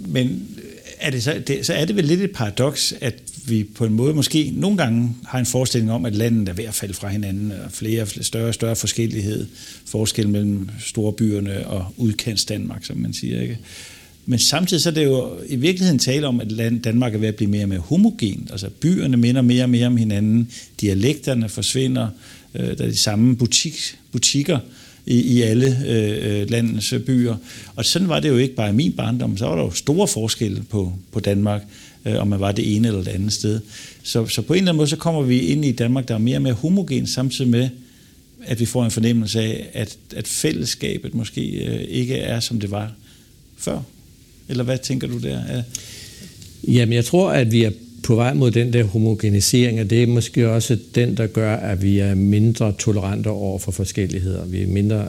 Men 0.05 0.48
er 1.00 1.10
det 1.10 1.24
så, 1.24 1.41
det, 1.48 1.65
så 1.65 1.74
er 1.74 1.86
det 1.86 1.96
vel 1.96 2.05
lidt 2.05 2.22
et 2.22 2.31
paradoks, 2.31 2.93
at 3.01 3.15
vi 3.46 3.63
på 3.63 3.86
en 3.86 3.93
måde 3.93 4.13
måske 4.13 4.51
nogle 4.55 4.77
gange 4.77 5.15
har 5.25 5.39
en 5.39 5.46
forestilling 5.46 5.91
om, 5.91 6.05
at 6.05 6.15
landet 6.15 6.50
er 6.50 6.53
ved 6.53 6.65
at 6.65 6.74
falde 6.74 6.93
fra 6.93 7.08
hinanden, 7.08 7.51
og 7.51 7.72
flere, 7.72 8.08
større 8.22 8.48
og 8.48 8.53
større 8.53 8.75
forskellighed, 8.75 9.48
forskel 9.86 10.29
mellem 10.29 10.70
storbyerne 10.79 11.67
og 11.67 11.93
udkants 11.98 12.46
Danmark, 12.46 12.86
som 12.86 12.98
man 12.98 13.13
siger. 13.13 13.41
Ikke? 13.41 13.58
Men 14.25 14.40
samtidig 14.40 14.82
så 14.82 14.90
er 14.90 14.94
det 14.94 15.06
jo 15.06 15.30
i 15.48 15.56
virkeligheden 15.56 16.00
tale 16.00 16.28
om, 16.28 16.40
at 16.40 16.51
land, 16.51 16.82
Danmark 16.82 17.13
er 17.13 17.18
ved 17.18 17.28
at 17.28 17.36
blive 17.36 17.50
mere 17.50 17.63
og 17.63 17.70
mere 17.70 17.80
homogen. 17.80 18.48
Altså 18.51 18.70
byerne 18.70 19.18
minder 19.18 19.42
mere 19.42 19.63
og 19.63 19.70
mere 19.70 19.88
om 19.88 19.98
hinanden, 19.98 20.51
dialekterne 20.82 21.50
forsvinder, 21.50 22.08
øh, 22.56 22.78
der 22.78 22.84
er 22.84 22.90
de 22.90 22.98
samme 22.98 23.36
butik, 23.36 23.98
butikker 24.12 24.60
i, 25.06 25.22
i 25.22 25.42
alle 25.42 25.78
øh, 25.88 26.42
øh, 26.42 26.50
landets 26.50 26.94
byer. 27.06 27.36
Og 27.75 27.86
sådan 27.86 28.10
var 28.10 28.20
det 28.20 28.30
jo 28.30 28.38
ikke 28.38 28.56
bare 28.56 28.70
i 28.70 28.74
min 28.74 28.92
barndom, 28.92 29.38
så 29.38 29.46
var 29.46 29.56
der 29.56 29.63
jo 29.63 29.72
store 29.72 30.08
forskelle 30.08 30.63
på, 30.70 30.94
på 31.12 31.20
Danmark, 31.20 31.62
øh, 32.06 32.20
om 32.22 32.28
man 32.28 32.40
var 32.40 32.51
det 32.51 32.75
ene 32.75 32.88
eller 32.88 33.04
det 33.04 33.12
andet 33.12 33.34
sted. 33.34 33.60
Så, 34.04 34.28
så 34.28 34.42
på 34.42 34.54
en 34.54 34.58
eller 34.58 34.72
anden 34.72 34.78
måde, 34.78 34.90
så 34.90 34.96
kommer 34.96 35.22
vi 35.22 35.40
ind 35.40 35.66
i 35.66 35.72
Danmark, 35.72 36.08
der 36.08 36.13
er 36.13 36.20
mere 36.20 36.38
og 36.38 36.42
mere 36.42 36.54
homogen, 36.54 37.08
samtidig 37.08 37.51
med, 37.51 37.70
at 38.44 38.60
vi 38.60 38.66
får 38.66 38.86
en 38.86 38.92
fornemmelse 38.92 39.42
af, 39.42 39.70
at, 39.74 39.98
at 40.16 40.28
fællesskabet 40.28 41.13
måske 41.13 41.42
øh, 41.42 41.86
ikke 41.90 42.16
er, 42.16 42.40
som 42.40 42.60
det 42.60 42.72
var 42.72 42.92
før. 43.58 43.82
Eller 44.50 44.64
hvad 44.64 44.78
tænker 44.78 45.08
du 45.08 45.18
der? 45.18 45.40
Ja. 45.56 45.64
Jamen, 46.68 46.94
jeg 46.94 47.06
tror, 47.06 47.32
at 47.32 47.52
vi 47.52 47.64
er 47.64 47.72
på 48.04 48.16
vej 48.16 48.34
mod 48.34 48.52
den 48.52 48.74
der 48.74 48.84
homogenisering, 48.84 49.80
og 49.80 49.90
det 49.90 50.04
er 50.04 50.08
måske 50.08 50.50
også 50.50 50.78
den, 50.96 51.18
der 51.18 51.28
gør, 51.28 51.56
at 51.56 51.84
vi 51.84 52.00
er 52.00 52.16
mindre 52.16 52.74
tolerante 52.80 53.28
over 53.28 53.60
for 53.60 53.72
forskelligheder. 53.72 54.46
Vi 54.46 54.62
er 54.62 54.68
mindre 54.68 55.08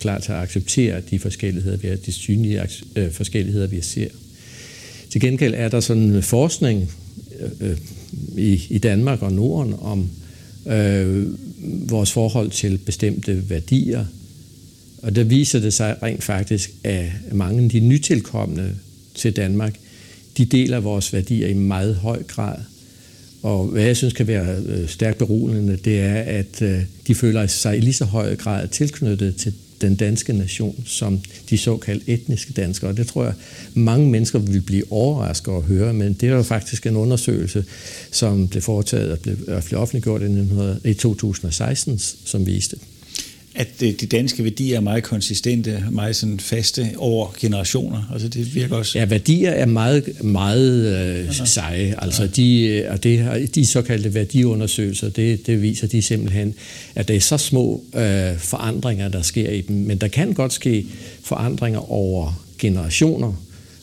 klar 0.00 0.18
til 0.18 0.32
at 0.32 0.38
acceptere 0.38 1.00
de 1.10 1.18
forskelligheder, 1.18 1.76
vi 1.76 1.88
har, 1.88 1.96
de 1.96 2.12
synlige 2.12 2.60
øh, 2.96 3.12
forskelligheder, 3.12 3.66
vi 3.66 3.80
ser. 3.80 4.08
Til 5.10 5.20
gengæld 5.20 5.54
er 5.56 5.68
der 5.68 5.80
sådan 5.80 6.02
en 6.02 6.22
forskning 6.22 6.90
øh, 7.40 7.70
øh, 7.70 7.78
i, 8.38 8.62
i 8.70 8.78
Danmark 8.78 9.22
og 9.22 9.32
Norden 9.32 9.74
om 9.80 10.08
øh, 10.66 11.26
vores 11.90 12.12
forhold 12.12 12.50
til 12.50 12.78
bestemte 12.78 13.50
værdier. 13.50 14.04
Og 15.04 15.16
der 15.16 15.24
viser 15.24 15.60
det 15.60 15.74
sig 15.74 15.96
rent 16.02 16.24
faktisk, 16.24 16.70
at 16.84 17.04
mange 17.32 17.64
af 17.64 17.70
de 17.70 17.80
nytilkommende 17.80 18.74
til 19.14 19.36
Danmark, 19.36 19.78
de 20.36 20.44
deler 20.44 20.80
vores 20.80 21.12
værdier 21.12 21.48
i 21.48 21.54
meget 21.54 21.96
høj 21.96 22.22
grad. 22.22 22.56
Og 23.42 23.66
hvad 23.66 23.82
jeg 23.82 23.96
synes 23.96 24.14
kan 24.14 24.26
være 24.26 24.56
øh, 24.66 24.88
stærkt 24.88 25.18
beroligende, 25.18 25.76
det 25.76 26.00
er, 26.00 26.14
at 26.14 26.62
øh, 26.62 26.80
de 27.06 27.14
føler 27.14 27.46
sig 27.46 27.76
i 27.76 27.80
lige 27.80 27.92
så 27.92 28.04
høj 28.04 28.36
grad 28.36 28.68
tilknyttet 28.68 29.36
til 29.36 29.54
den 29.80 29.94
danske 29.96 30.32
nation 30.32 30.84
som 30.86 31.20
de 31.50 31.58
såkaldt 31.58 32.02
etniske 32.06 32.52
danskere. 32.52 32.90
Og 32.90 32.96
det 32.96 33.06
tror 33.06 33.24
jeg, 33.24 33.34
mange 33.74 34.10
mennesker 34.10 34.38
vil 34.38 34.60
blive 34.60 34.92
overrasket 34.92 35.48
over 35.48 35.62
at 35.62 35.68
høre, 35.68 35.92
men 35.92 36.12
det 36.12 36.28
er 36.28 36.34
jo 36.34 36.42
faktisk 36.42 36.86
en 36.86 36.96
undersøgelse, 36.96 37.64
som 38.10 38.48
blev 38.48 38.62
foretaget 38.62 39.12
og 39.12 39.18
blev, 39.18 39.36
blev 39.36 39.80
offentliggjort 39.80 40.22
i 40.84 40.94
2016, 40.94 41.98
som 41.98 42.46
viste, 42.46 42.76
at 43.54 43.68
øh, 43.82 43.92
de 44.00 44.06
danske 44.06 44.44
værdier 44.44 44.76
er 44.76 44.80
meget 44.80 45.04
konsistente, 45.04 45.84
meget 45.90 46.16
sådan 46.16 46.40
faste 46.40 46.90
over 46.96 47.34
generationer. 47.40 48.10
Altså 48.12 48.28
det 48.28 48.54
virker 48.54 48.76
også... 48.76 48.98
Ja, 48.98 49.04
værdier 49.04 49.50
er 49.50 49.66
meget, 49.66 50.24
meget 50.24 50.96
øh, 51.28 51.46
seje. 51.46 51.94
Altså 51.98 52.26
de, 52.26 52.66
øh, 52.66 52.92
og 52.92 53.02
det, 53.02 53.54
de 53.54 53.66
såkaldte 53.66 54.14
værdiundersøgelser, 54.14 55.08
det, 55.08 55.46
det 55.46 55.62
viser 55.62 55.86
de 55.86 56.02
simpelthen, 56.02 56.54
at 56.94 57.08
det 57.08 57.16
er 57.16 57.20
så 57.20 57.38
små 57.38 57.84
øh, 57.94 58.38
forandringer, 58.38 59.08
der 59.08 59.22
sker 59.22 59.50
i 59.50 59.60
dem. 59.60 59.76
Men 59.76 59.98
der 59.98 60.08
kan 60.08 60.32
godt 60.32 60.52
ske 60.52 60.86
forandringer 61.22 61.92
over 61.92 62.44
generationer. 62.58 63.32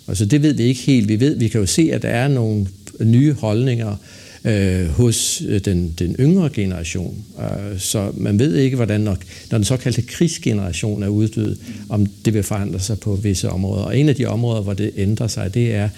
Altså 0.07 0.25
det 0.25 0.43
ved 0.43 0.53
vi 0.53 0.63
ikke 0.63 0.81
helt. 0.81 1.07
Vi 1.07 1.19
ved, 1.19 1.35
vi 1.35 1.47
kan 1.47 1.59
jo 1.59 1.65
se, 1.65 1.89
at 1.93 2.01
der 2.01 2.09
er 2.09 2.27
nogle 2.27 2.67
nye 2.99 3.33
holdninger, 3.33 3.91
øh, 3.91 3.97
Øh, 4.45 4.87
hos 4.87 5.43
øh, 5.47 5.59
den, 5.65 5.93
den 5.99 6.15
yngre 6.19 6.49
generation. 6.49 7.23
Øh, 7.39 7.79
så 7.79 8.11
man 8.17 8.39
ved 8.39 8.55
ikke, 8.55 8.75
hvordan 8.75 9.01
når, 9.01 9.17
når 9.51 9.57
den 9.57 9.65
såkaldte 9.65 10.01
krigsgeneration 10.01 11.03
er 11.03 11.07
uddød, 11.07 11.57
om 11.89 12.05
det 12.05 12.33
vil 12.33 12.43
forandre 12.43 12.79
sig 12.79 12.99
på 12.99 13.15
visse 13.15 13.49
områder. 13.49 13.83
Og 13.83 13.97
en 13.97 14.09
af 14.09 14.15
de 14.15 14.25
områder, 14.25 14.61
hvor 14.61 14.73
det 14.73 14.91
ændrer 14.97 15.27
sig, 15.27 15.53
det 15.53 15.73
er, 15.73 15.89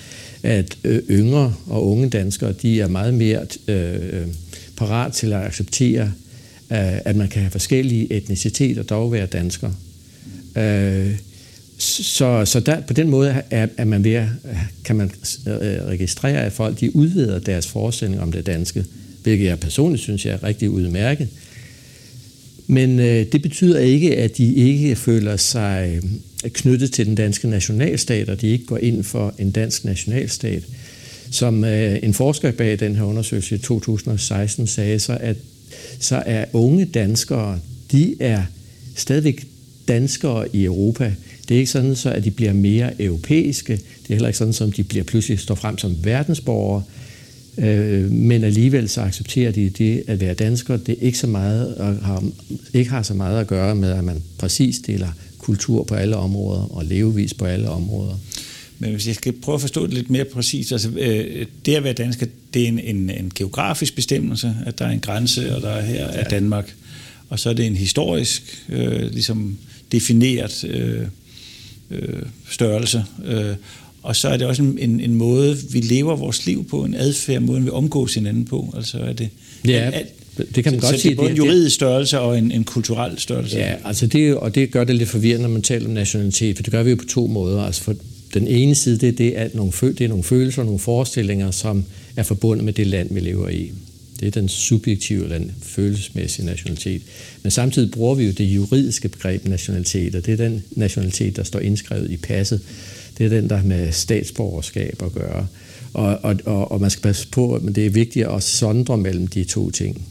at 0.44 0.78
øh, 0.84 1.02
yngre 1.10 1.56
og 1.68 1.88
unge 1.88 2.10
danskere, 2.10 2.54
de 2.62 2.82
er 2.82 2.88
meget 2.88 3.14
mere 3.14 3.46
øh, 3.68 4.28
parat 4.78 5.14
til 5.14 5.34
at 5.34 5.42
acceptere, 5.42 6.04
øh, 6.72 6.98
at 7.06 7.16
man 7.16 7.28
kan 7.28 7.42
have 7.42 7.52
forskellige 7.52 8.14
etniciteter 8.14 8.82
og 8.82 8.90
dog 8.90 9.12
være 9.12 9.26
dansker. 9.26 9.72
Øh, 10.58 11.12
så, 11.78 12.46
så 12.46 12.60
der, 12.60 12.82
på 12.82 12.94
den 12.94 13.10
måde 13.10 13.42
er, 13.50 13.68
er 13.78 13.86
man 13.86 14.04
ved, 14.04 14.28
kan 14.86 14.96
man 14.96 15.12
øh, 15.48 15.54
registrere, 15.88 16.42
at 16.42 16.52
folk 16.52 16.80
de 16.80 16.96
udvider 16.96 17.40
deres 17.40 17.68
forestilling 17.68 18.22
om 18.22 18.32
det 18.32 18.46
danske, 18.46 18.86
hvilket 19.24 19.46
jeg 19.46 19.60
personligt 19.60 20.04
synes 20.04 20.26
jeg 20.26 20.34
er 20.34 20.44
rigtig 20.44 20.70
udmærket. 20.70 21.28
Men 22.68 23.00
øh, 23.00 23.26
det 23.32 23.42
betyder 23.42 23.80
ikke, 23.80 24.18
at 24.18 24.38
de 24.38 24.54
ikke 24.54 24.96
føler 24.96 25.38
sig 25.38 26.02
knyttet 26.48 26.92
til 26.92 27.06
den 27.06 27.16
danske 27.16 27.48
nationalstat, 27.48 28.30
og 28.30 28.42
de 28.42 28.48
ikke 28.48 28.66
går 28.66 28.78
ind 28.78 29.04
for 29.04 29.34
en 29.40 29.52
dansk 29.52 29.86
nationalstat. 29.86 30.64
Som 31.32 31.64
øh, 31.64 32.00
en 32.04 32.14
forsker 32.14 32.52
bag 32.52 32.80
den 32.80 32.96
her 32.96 33.04
undersøgelse 33.04 33.56
i 33.56 33.58
2016 33.58 34.68
sagde, 34.68 35.00
så 35.00 35.18
at 35.20 35.36
så 36.00 36.24
er 36.26 36.46
unge 36.54 36.86
danskere, 36.86 37.60
de 37.92 38.16
er 38.20 38.44
stadigvæk 38.96 39.46
danskere 39.88 40.56
i 40.56 40.64
Europa. 40.64 41.14
Det 41.50 41.56
er 41.56 41.60
ikke 41.60 41.72
sådan, 41.72 41.96
så 41.96 42.10
at 42.10 42.24
de 42.24 42.32
bliver 42.32 42.54
mere 42.54 43.02
europæiske. 43.02 43.74
Det 43.74 44.10
er 44.10 44.14
heller 44.14 44.28
ikke 44.28 44.38
sådan, 44.38 44.54
som 44.54 44.72
de 44.72 44.84
bliver 44.84 45.04
pludselig 45.04 45.40
står 45.40 45.56
frem 45.56 45.78
som 45.78 45.96
verdensborgere. 46.04 46.84
Øh, 47.58 48.12
men 48.12 48.44
alligevel 48.44 48.90
så 48.90 49.02
accepterer 49.02 49.52
de 49.52 49.70
det 49.70 50.04
at 50.08 50.20
være 50.20 50.34
dansker. 50.34 50.78
Det 50.78 50.92
er 50.92 51.06
ikke 51.06 51.18
så 51.18 51.28
meget 51.28 51.76
og 51.76 51.96
har, 51.96 52.24
ikke 52.74 52.90
har 52.90 53.04
så 53.04 53.14
meget 53.14 53.40
at 53.40 53.48
gøre 53.48 53.76
med, 53.76 53.92
at 53.92 54.04
man 54.04 54.24
præcis 54.38 54.80
deler 54.80 55.10
kultur 55.38 55.84
på 55.84 55.96
alle 55.96 56.16
områder 56.16 56.76
og 56.76 56.86
levevis 56.86 57.34
på 57.34 57.46
alle 57.46 57.70
områder. 57.70 58.20
Men 58.80 58.92
hvis 58.92 59.08
jeg 59.08 59.16
skal 59.16 59.34
prøve 59.34 59.56
at 59.56 59.62
forstå 59.62 59.86
det 59.86 59.94
lidt 59.94 60.10
mere 60.10 60.26
præcist, 60.26 60.72
altså 60.72 60.90
øh, 60.90 61.46
det 61.66 61.76
at 61.76 61.84
være 61.84 61.94
dansker, 61.94 62.26
det 62.54 62.64
er 62.64 62.68
en, 62.68 62.80
en, 62.80 63.10
en 63.10 63.32
geografisk 63.36 63.96
bestemmelse, 63.96 64.56
at 64.66 64.80
der 64.80 64.86
er 64.86 64.90
en 64.90 65.00
grænse, 65.00 65.56
og 65.56 65.62
der 65.62 65.70
er 65.70 65.82
her 65.86 66.06
er 66.06 66.30
Danmark. 66.30 66.76
Og 67.30 67.40
så 67.40 67.50
er 67.50 67.54
det 67.54 67.66
en 67.66 67.76
historisk, 67.76 68.64
øh, 68.70 69.12
ligesom 69.12 69.58
defineret 69.94 70.64
øh, 70.64 71.02
øh, 71.92 72.22
størrelse. 72.50 73.04
Øh, 73.26 73.56
og 74.04 74.16
så 74.16 74.28
er 74.28 74.38
det 74.38 74.48
også 74.48 74.64
en, 74.64 74.78
en, 74.80 75.00
en 75.00 75.16
måde, 75.16 75.58
vi 75.72 75.80
lever 75.80 76.16
vores 76.16 76.46
liv 76.46 76.68
på, 76.68 76.84
en 76.84 76.96
adfærd, 76.96 77.38
en 77.38 77.46
måde, 77.46 77.62
vi 77.62 77.70
omgås 77.70 78.14
hinanden 78.14 78.46
på. 78.46 78.74
Altså 78.76 78.98
er 78.98 79.14
det, 79.14 79.30
ja, 79.68 79.92
at, 79.94 80.06
det 80.56 80.64
kan 80.64 80.74
man 80.74 80.82
så, 80.82 80.88
godt 80.88 80.96
så 80.96 81.02
sige. 81.02 81.12
det 81.12 81.18
er 81.18 81.22
både 81.22 81.32
en 81.32 81.38
juridisk 81.38 81.76
størrelse 81.76 82.20
og 82.20 82.38
en, 82.38 82.52
en 82.52 82.64
kulturel 82.64 83.20
størrelse. 83.20 83.58
Ja, 83.58 83.76
altså 83.86 84.08
det, 84.08 84.36
og 84.36 84.56
det 84.56 84.72
gør 84.72 84.84
det 84.84 84.96
lidt 84.96 85.10
forvirrende, 85.10 85.42
når 85.42 85.50
man 85.50 85.62
taler 85.62 85.88
om 85.88 85.94
nationalitet, 85.94 86.56
for 86.56 86.64
det 86.64 86.72
gør 86.72 86.84
vi 86.84 86.90
jo 86.90 86.96
på 86.96 87.06
to 87.06 87.28
måder. 87.28 87.64
Altså 87.64 87.82
for 87.82 87.96
den 88.34 88.48
ene 88.48 88.76
side, 88.76 88.98
det 88.98 89.10
er, 89.10 89.12
det, 89.12 89.32
at 89.32 89.56
nogle, 89.56 89.72
det 89.82 90.02
er 90.02 90.08
nogle 90.08 90.24
følelser, 90.24 90.64
nogle 90.64 90.80
forestillinger, 90.80 91.52
som 91.52 91.86
er 92.16 92.24
forbundet 92.24 92.66
med 92.66 92.74
det 92.74 92.88
land, 92.88 93.14
vi 93.14 93.20
lever 93.20 93.50
i. 93.50 93.72
Det 94.20 94.28
er 94.28 94.32
den 94.32 94.50
subjektive 94.50 95.24
eller 95.24 95.38
den 95.38 95.52
følelsesmæssige 95.62 96.46
nationalitet. 96.46 97.02
Men 97.44 97.52
samtidig 97.52 97.92
bruger 97.92 98.16
vi 98.16 98.26
jo 98.26 98.32
det 98.32 98.46
juridiske 98.46 99.10
begreb 99.10 99.48
nationalitet, 99.48 100.16
og 100.16 100.26
det 100.26 100.32
er 100.32 100.50
den 100.50 100.64
nationalitet, 100.72 101.36
der 101.36 101.44
står 101.44 101.60
indskrevet 101.60 102.12
i 102.12 102.18
passet. 102.18 102.62
Det 103.18 103.26
er 103.26 103.30
den, 103.30 103.50
der 103.50 103.56
har 103.56 103.64
med 103.66 103.92
statsborgerskab 103.92 105.02
at 105.06 105.14
gøre. 105.14 105.48
Og, 105.94 106.20
og, 106.24 106.36
og, 106.46 106.72
og 106.72 106.82
man 106.82 106.90
skal 106.90 107.02
passe 107.02 107.28
på, 107.28 107.56
at 107.56 107.76
det 107.76 107.86
er 107.86 107.90
vigtigt 107.90 108.28
at 108.28 108.44
sondre 108.44 108.98
mellem 108.98 109.28
de 109.28 109.44
to 109.44 109.72
ting. 109.72 110.08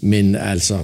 Men 0.00 0.34
altså, 0.34 0.78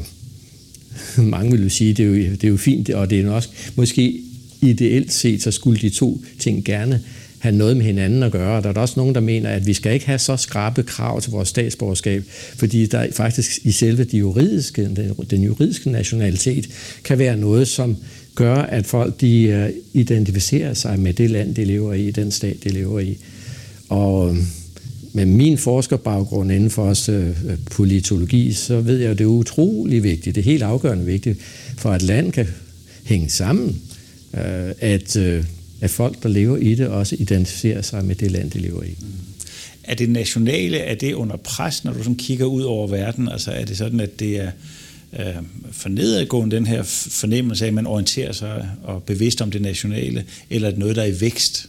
mange 1.17 1.51
vil 1.51 1.63
jo 1.63 1.69
sige, 1.69 1.95
det 1.95 2.03
er 2.03 2.09
jo, 2.09 2.15
det 2.15 2.45
er 2.45 2.49
jo 2.49 2.57
fint, 2.57 2.91
og 2.91 3.11
det 3.11 3.21
er 3.21 3.31
også 3.31 3.49
måske 3.75 4.21
ideelt 4.61 5.13
set, 5.13 5.43
så 5.43 5.51
skulle 5.51 5.81
de 5.81 5.91
to 5.91 6.23
ting 6.39 6.65
gerne 6.65 7.03
have 7.39 7.57
noget 7.57 7.77
med 7.77 7.85
hinanden 7.85 8.23
at 8.23 8.33
gøre. 8.33 8.57
Og 8.57 8.63
der 8.63 8.71
er 8.71 8.81
også 8.81 8.95
nogen, 8.97 9.15
der 9.15 9.21
mener, 9.21 9.51
at 9.51 9.67
vi 9.67 9.75
skal 9.75 9.95
ikke 9.95 10.07
have 10.07 10.19
så 10.19 10.37
skrabe 10.37 10.83
krav 10.83 11.21
til 11.21 11.31
vores 11.31 11.49
statsborgerskab, 11.49 12.25
fordi 12.57 12.87
der 12.87 13.07
faktisk 13.13 13.59
i 13.65 13.71
selve 13.71 14.05
de 14.05 14.19
juridiske, 14.19 14.85
den, 14.85 15.15
den 15.31 15.43
juridiske 15.43 15.91
nationalitet 15.91 16.69
kan 17.05 17.19
være 17.19 17.37
noget, 17.37 17.69
som 17.69 17.97
gør, 18.35 18.55
at 18.55 18.87
folk 18.87 19.21
de 19.21 19.43
øh, 19.43 19.71
identificerer 19.93 20.75
sig 20.75 20.99
med 20.99 21.13
det 21.13 21.31
land, 21.31 21.55
de 21.55 21.65
lever 21.65 21.93
i, 21.93 22.11
den 22.11 22.31
stat, 22.31 22.57
de 22.65 22.69
lever 22.69 23.01
i. 23.01 23.19
Og 23.89 24.31
øh, 24.31 24.37
med 25.13 25.27
min 25.27 25.59
forskerbaggrund 25.59 26.53
inden 26.53 26.71
for 26.71 26.83
os 26.83 27.09
øh, 27.09 27.37
politologi, 27.71 28.53
så 28.53 28.81
ved 28.81 28.99
jeg, 28.99 29.11
at 29.11 29.19
det 29.19 29.25
er 29.25 29.29
utrolig 29.29 30.03
vigtigt, 30.03 30.37
det 30.37 30.41
er 30.41 30.45
helt 30.45 30.63
afgørende 30.63 31.05
vigtigt, 31.05 31.39
for 31.77 31.91
at 31.91 32.03
land 32.03 32.33
kan 32.33 32.47
hænge 33.05 33.29
sammen, 33.29 33.81
øh, 34.35 34.73
at 34.81 35.17
øh, 35.17 35.45
at 35.81 35.91
folk, 35.91 36.23
der 36.23 36.29
lever 36.29 36.57
i 36.57 36.75
det, 36.75 36.89
også 36.89 37.17
identificerer 37.19 37.83
sig 37.83 38.05
med 38.05 38.15
det 38.15 38.31
land, 38.31 38.51
de 38.51 38.59
lever 38.59 38.83
i. 38.83 38.97
Er 39.85 39.95
det 39.95 40.11
nationale, 40.11 40.79
er 40.79 40.95
det 40.95 41.13
under 41.13 41.37
pres, 41.37 41.85
når 41.85 41.93
du 41.93 41.99
sådan 41.99 42.17
kigger 42.17 42.47
ud 42.47 42.63
over 42.63 42.87
verden? 42.87 43.29
Altså 43.29 43.51
er 43.51 43.65
det 43.65 43.77
sådan, 43.77 44.01
at 44.01 44.21
det 44.21 44.37
er 44.37 44.51
øh, 45.19 45.35
for 45.73 45.89
nedadgående, 45.89 46.57
den 46.57 46.67
her 46.67 46.83
fornemmelse 47.11 47.65
af, 47.65 47.69
at 47.69 47.75
man 47.75 47.87
orienterer 47.87 48.33
sig 48.33 48.69
og 48.83 49.03
bevidst 49.03 49.43
om 49.43 49.51
det 49.51 49.63
nationale, 49.63 50.25
eller 50.51 50.69
er 50.69 50.71
det 50.71 50.79
noget, 50.79 50.97
der 50.97 51.03
er 51.03 51.07
i 51.07 51.21
vækst? 51.21 51.69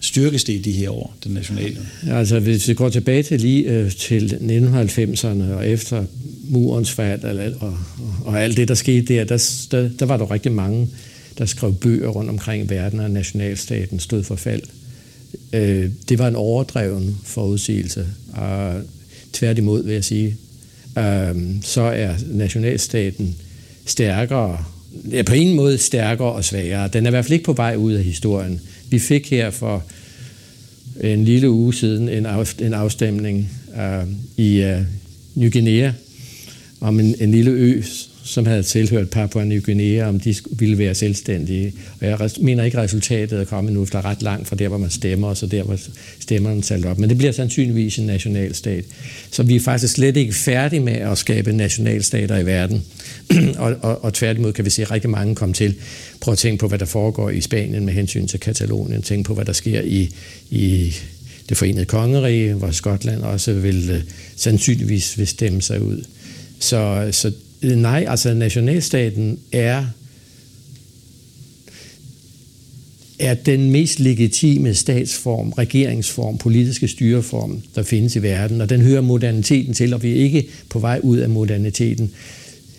Styrkes 0.00 0.44
det 0.44 0.52
i 0.52 0.58
de 0.58 0.72
her 0.72 0.90
år, 0.90 1.16
den 1.24 1.32
nationale? 1.32 1.76
Ja, 2.06 2.18
altså 2.18 2.40
hvis 2.40 2.68
vi 2.68 2.74
går 2.74 2.88
tilbage 2.88 3.22
til 3.22 3.40
lige 3.40 3.64
øh, 3.64 3.92
til 3.92 4.38
1990'erne 4.40 5.52
og 5.52 5.68
efter 5.68 6.04
murens 6.44 6.90
fald 6.90 7.24
og, 7.24 7.68
og, 7.68 7.78
og 8.24 8.42
alt 8.42 8.56
det, 8.56 8.68
der 8.68 8.74
skete 8.74 9.14
der, 9.14 9.24
der, 9.24 9.66
der, 9.70 9.90
der 9.98 10.06
var 10.06 10.16
der 10.16 10.30
rigtig 10.30 10.52
mange 10.52 10.88
der 11.42 11.46
skrev 11.46 11.74
bøger 11.74 12.08
rundt 12.08 12.30
omkring 12.30 12.64
i 12.64 12.68
verden, 12.68 13.00
og 13.00 13.10
nationalstaten 13.10 14.00
stod 14.00 14.22
for 14.22 14.36
fald. 14.36 14.62
Øh, 15.52 15.90
det 16.08 16.18
var 16.18 16.28
en 16.28 16.36
overdreven 16.36 17.16
forudsigelse, 17.24 18.06
og 18.32 18.74
tværtimod 19.32 19.84
vil 19.84 19.94
jeg 19.94 20.04
sige, 20.04 20.36
øh, 20.98 21.34
så 21.62 21.80
er 21.80 22.14
nationalstaten 22.26 23.36
stærkere, 23.86 24.64
ja, 25.10 25.22
på 25.22 25.34
en 25.34 25.56
måde 25.56 25.78
stærkere 25.78 26.32
og 26.32 26.44
svagere. 26.44 26.88
Den 26.88 27.06
er 27.06 27.10
i 27.10 27.12
hvert 27.12 27.24
fald 27.24 27.32
ikke 27.32 27.44
på 27.44 27.52
vej 27.52 27.76
ud 27.76 27.92
af 27.92 28.04
historien. 28.04 28.60
Vi 28.90 28.98
fik 28.98 29.30
her 29.30 29.50
for 29.50 29.84
en 31.00 31.24
lille 31.24 31.50
uge 31.50 31.74
siden 31.74 32.08
en, 32.08 32.26
en 32.60 32.74
afstemning 32.74 33.50
uh, 33.68 34.08
i 34.36 34.64
uh, 34.64 34.80
Ny 35.34 35.52
Guinea 35.52 35.92
om 36.80 37.00
en, 37.00 37.14
en 37.20 37.30
lille 37.30 37.50
ø, 37.50 37.82
som 38.24 38.46
havde 38.46 38.62
tilhørt 38.62 39.10
Papua 39.10 39.44
Ny 39.44 39.64
Guinea, 39.64 40.08
om 40.08 40.20
de 40.20 40.34
ville 40.50 40.78
være 40.78 40.94
selvstændige. 40.94 41.72
Og 42.00 42.06
jeg 42.06 42.30
mener 42.40 42.64
ikke, 42.64 42.78
at 42.78 42.84
resultatet 42.84 43.40
er 43.40 43.44
kommet 43.44 43.72
nu, 43.72 43.84
for 43.84 43.98
er 43.98 44.04
ret 44.04 44.22
langt 44.22 44.48
fra 44.48 44.56
der, 44.56 44.68
hvor 44.68 44.78
man 44.78 44.90
stemmer, 44.90 45.28
og 45.28 45.36
så 45.36 45.46
der, 45.46 45.62
hvor 45.62 45.78
stemmerne 46.20 46.62
talt 46.62 46.86
op. 46.86 46.98
Men 46.98 47.08
det 47.08 47.18
bliver 47.18 47.32
sandsynligvis 47.32 47.98
en 47.98 48.06
nationalstat. 48.06 48.84
Så 49.30 49.42
vi 49.42 49.56
er 49.56 49.60
faktisk 49.60 49.92
slet 49.92 50.16
ikke 50.16 50.32
færdige 50.32 50.80
med 50.80 50.92
at 50.92 51.18
skabe 51.18 51.52
nationalstater 51.52 52.38
i 52.38 52.46
verden. 52.46 52.84
og, 53.58 53.76
og, 53.82 54.04
og 54.04 54.14
tværtimod 54.14 54.52
kan 54.52 54.64
vi 54.64 54.70
se 54.70 54.84
rigtig 54.84 55.10
mange 55.10 55.34
komme 55.34 55.54
til. 55.54 55.74
Prøv 56.20 56.32
at 56.32 56.38
tænke 56.38 56.60
på, 56.60 56.68
hvad 56.68 56.78
der 56.78 56.86
foregår 56.86 57.30
i 57.30 57.40
Spanien 57.40 57.84
med 57.84 57.92
hensyn 57.92 58.26
til 58.26 58.40
Katalonien. 58.40 59.02
Tænk 59.02 59.26
på, 59.26 59.34
hvad 59.34 59.44
der 59.44 59.52
sker 59.52 59.80
i, 59.80 60.10
i 60.50 60.94
det 61.48 61.56
forenede 61.56 61.84
kongerige, 61.84 62.54
hvor 62.54 62.70
Skotland 62.70 63.22
også 63.22 63.52
vil 63.52 63.90
øh, 63.90 64.00
sandsynligvis 64.36 65.18
vil 65.18 65.26
stemme 65.26 65.62
sig 65.62 65.82
ud. 65.82 66.04
Så, 66.58 67.08
så 67.12 67.32
Øh, 67.62 67.76
nej, 67.76 68.04
altså 68.08 68.34
nationalstaten 68.34 69.38
er 69.52 69.84
er 73.18 73.34
den 73.34 73.70
mest 73.70 74.00
legitime 74.00 74.74
statsform, 74.74 75.50
regeringsform, 75.50 76.38
politiske 76.38 76.88
styreform, 76.88 77.62
der 77.74 77.82
findes 77.82 78.16
i 78.16 78.22
verden, 78.22 78.60
og 78.60 78.70
den 78.70 78.80
hører 78.80 79.00
moderniteten 79.00 79.74
til, 79.74 79.94
og 79.94 80.02
vi 80.02 80.10
er 80.10 80.24
ikke 80.24 80.48
på 80.68 80.78
vej 80.78 81.00
ud 81.02 81.18
af 81.18 81.30
moderniteten. 81.30 82.10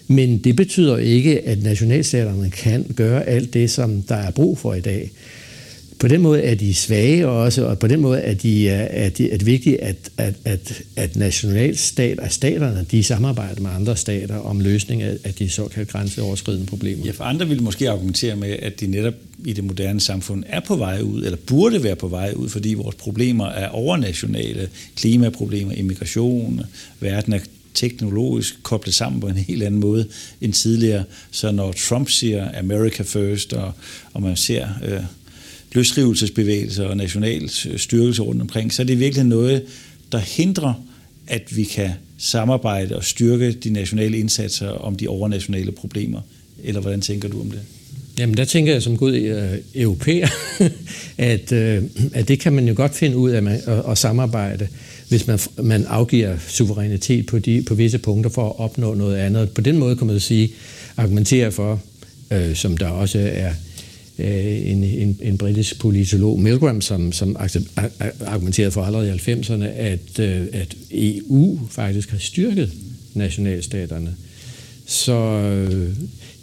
Men 0.07 0.37
det 0.37 0.55
betyder 0.55 0.97
ikke, 0.97 1.41
at 1.41 1.63
nationalstaterne 1.63 2.49
kan 2.49 2.85
gøre 2.95 3.25
alt 3.25 3.53
det, 3.53 3.71
som 3.71 4.01
der 4.01 4.15
er 4.15 4.31
brug 4.31 4.57
for 4.57 4.73
i 4.73 4.81
dag 4.81 5.11
på 6.03 6.07
den 6.07 6.21
måde 6.21 6.41
er 6.41 6.55
de 6.55 6.73
svage 6.73 7.27
også, 7.27 7.65
og 7.65 7.79
på 7.79 7.87
den 7.87 8.01
måde 8.01 8.19
er, 8.19 8.33
de, 8.33 8.63
øh, 8.63 8.71
er, 8.71 9.09
de, 9.09 9.31
er 9.31 9.37
det 9.37 9.45
vigtigt, 9.45 9.79
at, 9.79 9.95
at, 10.17 10.35
at, 10.45 10.81
at 10.95 11.15
nationalstater, 11.15 12.29
staterne, 12.29 12.85
de 12.91 13.03
samarbejder 13.03 13.61
med 13.61 13.69
andre 13.71 13.97
stater 13.97 14.37
om 14.37 14.59
løsning 14.59 15.01
af, 15.01 15.17
af 15.23 15.33
de 15.33 15.49
såkaldte 15.49 15.91
grænseoverskridende 15.91 16.65
problemer. 16.65 17.05
Ja, 17.05 17.11
for 17.11 17.23
andre 17.23 17.47
vil 17.47 17.63
måske 17.63 17.89
argumentere 17.89 18.35
med, 18.35 18.49
at 18.49 18.79
de 18.79 18.87
netop 18.87 19.13
i 19.45 19.53
det 19.53 19.63
moderne 19.63 19.99
samfund 19.99 20.43
er 20.47 20.59
på 20.59 20.75
vej 20.75 21.01
ud, 21.01 21.23
eller 21.23 21.37
burde 21.47 21.83
være 21.83 21.95
på 21.95 22.07
vej 22.07 22.33
ud, 22.35 22.49
fordi 22.49 22.73
vores 22.73 22.95
problemer 22.95 23.45
er 23.45 23.67
overnationale. 23.69 24.69
Klimaproblemer, 24.95 25.71
immigration, 25.71 26.61
verden 26.99 27.33
er 27.33 27.39
teknologisk 27.73 28.63
koblet 28.63 28.93
sammen 28.93 29.21
på 29.21 29.27
en 29.27 29.37
helt 29.37 29.63
anden 29.63 29.79
måde 29.79 30.07
end 30.41 30.53
tidligere. 30.53 31.03
Så 31.31 31.51
når 31.51 31.71
Trump 31.71 32.09
siger 32.09 32.59
America 32.59 33.03
first, 33.03 33.53
og, 33.53 33.71
og 34.13 34.21
man 34.21 34.35
ser... 34.35 34.67
Øh, 34.85 34.99
løsrivelsesbevægelser 35.73 36.85
og 36.85 36.97
national 36.97 37.49
styrkelse 37.77 38.21
rundt 38.21 38.41
omkring, 38.41 38.73
så 38.73 38.81
er 38.81 38.85
det 38.85 38.99
virkelig 38.99 39.25
noget, 39.25 39.63
der 40.11 40.17
hindrer, 40.17 40.73
at 41.27 41.57
vi 41.57 41.63
kan 41.63 41.89
samarbejde 42.17 42.95
og 42.95 43.03
styrke 43.03 43.51
de 43.51 43.69
nationale 43.69 44.17
indsatser 44.17 44.69
om 44.69 44.95
de 44.95 45.07
overnationale 45.07 45.71
problemer. 45.71 46.21
Eller 46.63 46.81
hvordan 46.81 47.01
tænker 47.01 47.29
du 47.29 47.41
om 47.41 47.51
det? 47.51 47.59
Jamen, 48.19 48.37
der 48.37 48.45
tænker 48.45 48.73
jeg 48.73 48.81
som 48.81 48.97
god 48.97 49.13
øh, 49.13 49.57
europæer, 49.75 50.27
at, 51.17 51.51
øh, 51.51 51.83
at 52.13 52.27
det 52.27 52.39
kan 52.39 52.53
man 52.53 52.67
jo 52.67 52.73
godt 52.77 52.95
finde 52.95 53.17
ud 53.17 53.29
af 53.29 53.37
at, 53.37 53.47
at, 53.47 53.91
at 53.91 53.97
samarbejde, 53.97 54.67
hvis 55.09 55.27
man, 55.27 55.39
man 55.57 55.85
afgiver 55.85 56.37
suverænitet 56.47 57.25
på, 57.25 57.39
de, 57.39 57.63
på 57.67 57.75
visse 57.75 57.97
punkter 57.97 58.29
for 58.29 58.49
at 58.49 58.59
opnå 58.59 58.93
noget 58.93 59.17
andet. 59.17 59.49
På 59.49 59.61
den 59.61 59.77
måde 59.77 59.95
kan 59.95 60.07
man 60.07 60.19
sige, 60.19 60.51
argumentere 60.97 61.51
for, 61.51 61.81
øh, 62.31 62.55
som 62.55 62.77
der 62.77 62.87
også 62.87 63.19
er 63.19 63.47
Øh, 63.47 63.72
Øh, 64.19 64.71
en, 64.71 64.83
en, 64.83 65.19
en 65.21 65.37
britisk 65.37 65.79
politolog, 65.79 66.39
Milgram, 66.39 66.81
som, 66.81 67.11
som 67.11 67.37
argumenterede 68.25 68.71
for 68.71 68.83
allerede 68.83 69.07
i 69.07 69.31
90'erne, 69.31 69.63
at, 69.63 70.19
øh, 70.19 70.47
at 70.53 70.75
EU 70.91 71.59
faktisk 71.69 72.11
har 72.11 72.17
styrket 72.17 72.71
nationalstaterne. 73.13 74.15
Så 74.85 75.13
øh, 75.13 75.95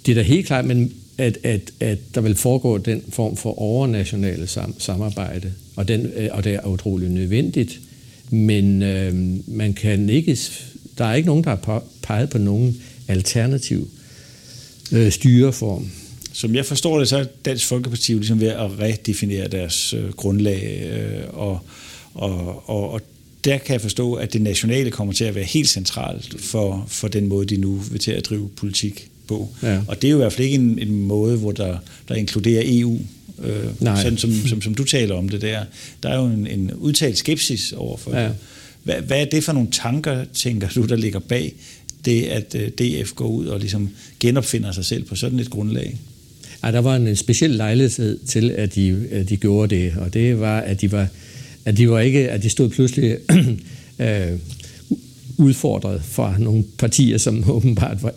det 0.06 0.12
er 0.12 0.14
da 0.14 0.22
helt 0.22 0.46
klart, 0.46 0.64
men 0.64 0.92
at, 1.18 1.38
at, 1.42 1.72
at 1.80 1.98
der 2.14 2.20
vil 2.20 2.34
foregå 2.34 2.78
den 2.78 3.02
form 3.08 3.36
for 3.36 3.58
overnationale 3.58 4.46
sam, 4.46 4.74
samarbejde, 4.78 5.52
og, 5.76 5.88
den, 5.88 6.12
og 6.30 6.44
det 6.44 6.54
er 6.54 6.66
utrolig 6.66 7.08
nødvendigt, 7.08 7.80
men 8.30 8.82
øh, 8.82 9.14
man 9.46 9.72
kan 9.74 10.10
ikke, 10.10 10.38
der 10.98 11.04
er 11.04 11.14
ikke 11.14 11.26
nogen, 11.26 11.44
der 11.44 11.50
har 11.50 11.82
peget 12.02 12.30
på 12.30 12.38
nogen 12.38 12.82
alternativ 13.08 13.88
øh, 14.92 15.12
styreform. 15.12 15.90
Som 16.32 16.54
jeg 16.54 16.66
forstår 16.66 16.98
det, 16.98 17.08
så 17.08 17.16
er 17.16 17.24
Dansk 17.44 17.66
Folkeparti 17.66 18.12
jo 18.12 18.18
ligesom 18.18 18.40
ved 18.40 18.48
at 18.48 18.80
redefinere 18.80 19.48
deres 19.48 19.94
øh, 19.94 20.08
grundlag, 20.12 20.90
øh, 20.92 21.22
og, 21.28 21.60
og, 22.14 22.68
og, 22.68 22.90
og 22.90 23.00
der 23.44 23.58
kan 23.58 23.72
jeg 23.72 23.80
forstå, 23.80 24.14
at 24.14 24.32
det 24.32 24.42
nationale 24.42 24.90
kommer 24.90 25.12
til 25.12 25.24
at 25.24 25.34
være 25.34 25.44
helt 25.44 25.68
centralt 25.68 26.34
for, 26.40 26.84
for 26.88 27.08
den 27.08 27.26
måde, 27.26 27.46
de 27.46 27.56
nu 27.56 27.74
vil 27.74 28.00
til 28.00 28.10
at 28.12 28.24
drive 28.24 28.48
politik 28.56 29.08
på. 29.26 29.48
Ja. 29.62 29.80
Og 29.88 30.02
det 30.02 30.08
er 30.08 30.12
jo 30.12 30.16
i 30.16 30.20
hvert 30.20 30.32
fald 30.32 30.44
ikke 30.44 30.54
en, 30.54 30.78
en 30.78 31.02
måde, 31.02 31.36
hvor 31.36 31.52
der, 31.52 31.78
der 32.08 32.14
inkluderer 32.14 32.62
EU, 32.66 32.98
øh, 33.42 33.82
Nej. 33.82 34.02
sådan 34.02 34.18
som, 34.18 34.32
som, 34.48 34.62
som 34.62 34.74
du 34.74 34.84
taler 34.84 35.14
om 35.14 35.28
det 35.28 35.40
der. 35.40 35.64
Der 36.02 36.08
er 36.08 36.16
jo 36.16 36.26
en, 36.26 36.46
en 36.46 36.72
udtalt 36.74 37.18
skepsis 37.18 37.72
overfor 37.72 38.16
ja. 38.16 38.24
det. 38.24 38.34
Hvad, 38.82 39.02
hvad 39.02 39.20
er 39.20 39.24
det 39.24 39.44
for 39.44 39.52
nogle 39.52 39.68
tanker, 39.72 40.24
tænker 40.34 40.68
du, 40.68 40.82
der 40.82 40.96
ligger 40.96 41.18
bag 41.18 41.54
det, 42.04 42.22
at 42.22 42.54
øh, 42.54 42.68
DF 42.68 43.12
går 43.14 43.28
ud 43.28 43.46
og 43.46 43.58
ligesom 43.60 43.90
genopfinder 44.20 44.72
sig 44.72 44.84
selv 44.84 45.04
på 45.04 45.16
sådan 45.16 45.40
et 45.40 45.50
grundlag? 45.50 45.98
Ja, 46.64 46.72
der 46.72 46.80
var 46.80 46.96
en 46.96 47.16
speciel 47.16 47.50
lejlighed 47.50 48.18
til, 48.26 48.50
at 48.50 48.74
de, 48.74 49.06
at 49.10 49.28
de 49.28 49.36
gjorde 49.36 49.76
det, 49.76 49.92
og 49.96 50.14
det 50.14 50.40
var, 50.40 50.60
at 50.60 50.80
de 50.80 50.92
var, 50.92 51.06
at 51.64 51.76
de 51.76 51.90
var 51.90 52.00
ikke, 52.00 52.30
at 52.30 52.42
de 52.42 52.50
stod 52.50 52.68
pludselig 52.68 53.16
øh, 53.98 54.38
udfordret 55.36 56.02
fra 56.04 56.38
nogle 56.38 56.64
partier, 56.78 57.18
som 57.18 57.44
åbenbart 57.50 58.02
var 58.02 58.12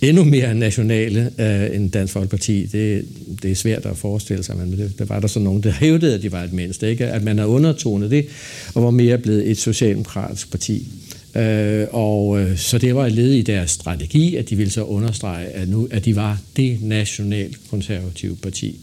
endnu 0.00 0.24
mere 0.24 0.54
nationale 0.54 1.30
øh, 1.38 1.76
end 1.76 1.90
Dansk 1.90 2.12
Folkeparti. 2.12 2.66
Det, 2.66 3.04
det 3.42 3.50
er 3.50 3.54
svært 3.54 3.86
at 3.86 3.96
forestille 3.96 4.42
sig, 4.42 4.56
men 4.56 4.78
det, 4.78 4.98
der 4.98 5.04
var 5.04 5.20
der 5.20 5.28
så 5.28 5.40
nogen, 5.40 5.62
der 5.62 5.70
hævdede, 5.70 6.14
at 6.14 6.22
de 6.22 6.32
var 6.32 6.42
et 6.42 6.52
mindste. 6.52 6.90
Ikke? 6.90 7.06
At 7.06 7.22
man 7.22 7.38
har 7.38 7.46
undertonet 7.46 8.10
det, 8.10 8.26
og 8.74 8.82
var 8.82 8.90
mere 8.90 9.18
blevet 9.18 9.50
et 9.50 9.58
socialdemokratisk 9.58 10.50
parti. 10.50 10.88
Øh, 11.36 11.86
og 11.90 12.40
øh, 12.40 12.58
så 12.58 12.78
det 12.78 12.94
var 12.94 13.06
et 13.06 13.12
led 13.12 13.32
i 13.32 13.42
deres 13.42 13.70
strategi, 13.70 14.36
at 14.36 14.50
de 14.50 14.56
ville 14.56 14.70
så 14.70 14.82
understrege, 14.82 15.46
at, 15.46 15.68
nu, 15.68 15.88
at 15.90 16.04
de 16.04 16.16
var 16.16 16.40
det 16.56 16.82
nationalt 16.82 17.58
konservative 17.70 18.36
parti. 18.36 18.78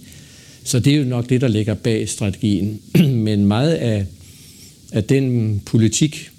Så 0.63 0.79
det 0.79 0.93
er 0.93 0.97
jo 0.97 1.03
nok 1.03 1.29
det, 1.29 1.41
der 1.41 1.47
ligger 1.47 1.73
bag 1.73 2.09
strategien. 2.09 2.81
Men 3.27 3.45
meget 3.45 3.73
af, 3.73 4.05
af 4.91 5.03
den 5.03 5.61
politik, 5.65 6.29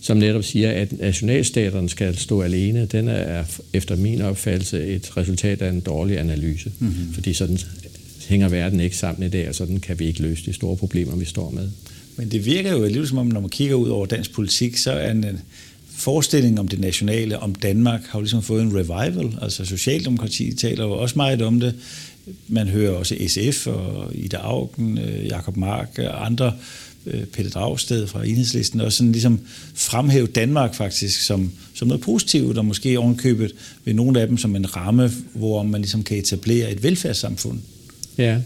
som 0.00 0.16
netop 0.16 0.44
siger, 0.44 0.70
at 0.70 0.98
nationalstaterne 0.98 1.88
skal 1.88 2.16
stå 2.16 2.42
alene, 2.42 2.86
den 2.86 3.08
er 3.08 3.44
efter 3.72 3.96
min 3.96 4.22
opfattelse 4.22 4.86
et 4.86 5.16
resultat 5.16 5.62
af 5.62 5.68
en 5.70 5.80
dårlig 5.80 6.18
analyse. 6.18 6.72
Mm-hmm. 6.78 7.12
Fordi 7.12 7.32
sådan 7.32 7.58
hænger 8.28 8.48
verden 8.48 8.80
ikke 8.80 8.96
sammen 8.96 9.26
i 9.26 9.30
dag, 9.30 9.48
og 9.48 9.54
sådan 9.54 9.80
kan 9.80 9.98
vi 9.98 10.06
ikke 10.06 10.22
løse 10.22 10.46
de 10.46 10.52
store 10.52 10.76
problemer, 10.76 11.16
vi 11.16 11.24
står 11.24 11.50
med. 11.50 11.68
Men 12.20 12.30
det 12.30 12.46
virker 12.46 12.72
jo 12.72 12.84
alligevel 12.84 13.08
som 13.08 13.18
om, 13.18 13.26
når 13.26 13.40
man 13.40 13.50
kigger 13.50 13.74
ud 13.74 13.88
over 13.88 14.06
dansk 14.06 14.32
politik, 14.32 14.76
så 14.76 14.92
er 14.92 15.10
en 15.10 15.24
øh, 15.24 15.34
forestilling 15.96 16.60
om 16.60 16.68
det 16.68 16.80
nationale, 16.80 17.38
om 17.38 17.54
Danmark, 17.54 18.00
har 18.08 18.18
jo 18.18 18.22
ligesom 18.22 18.42
fået 18.42 18.62
en 18.62 18.76
revival. 18.76 19.38
Altså 19.42 19.64
Socialdemokratiet 19.64 20.58
taler 20.58 20.84
jo 20.84 20.92
også 20.92 21.14
meget 21.16 21.42
om 21.42 21.60
det. 21.60 21.74
Man 22.48 22.68
hører 22.68 22.90
også 22.90 23.16
SF 23.28 23.66
og 23.66 24.10
Ida 24.14 24.36
Augen, 24.36 24.98
øh, 24.98 25.26
Jakob 25.26 25.56
Mark 25.56 25.98
og 25.98 26.26
andre, 26.26 26.52
øh, 27.06 27.24
Peter 27.24 27.50
Dragsted 27.50 28.06
fra 28.06 28.26
Enhedslisten, 28.26 28.80
også 28.80 28.98
sådan 28.98 29.12
ligesom 29.12 29.40
fremhæve 29.74 30.26
Danmark 30.26 30.74
faktisk 30.74 31.20
som, 31.20 31.52
som 31.74 31.88
noget 31.88 32.02
positivt, 32.02 32.58
og 32.58 32.64
måske 32.64 32.98
ovenkøbet 32.98 33.54
ved 33.84 33.94
nogle 33.94 34.20
af 34.20 34.26
dem 34.26 34.38
som 34.38 34.56
en 34.56 34.76
ramme, 34.76 35.12
hvor 35.34 35.62
man 35.62 35.80
ligesom 35.80 36.02
kan 36.02 36.16
etablere 36.16 36.72
et 36.72 36.82
velfærdssamfund. 36.82 37.58
Ja. 38.18 38.38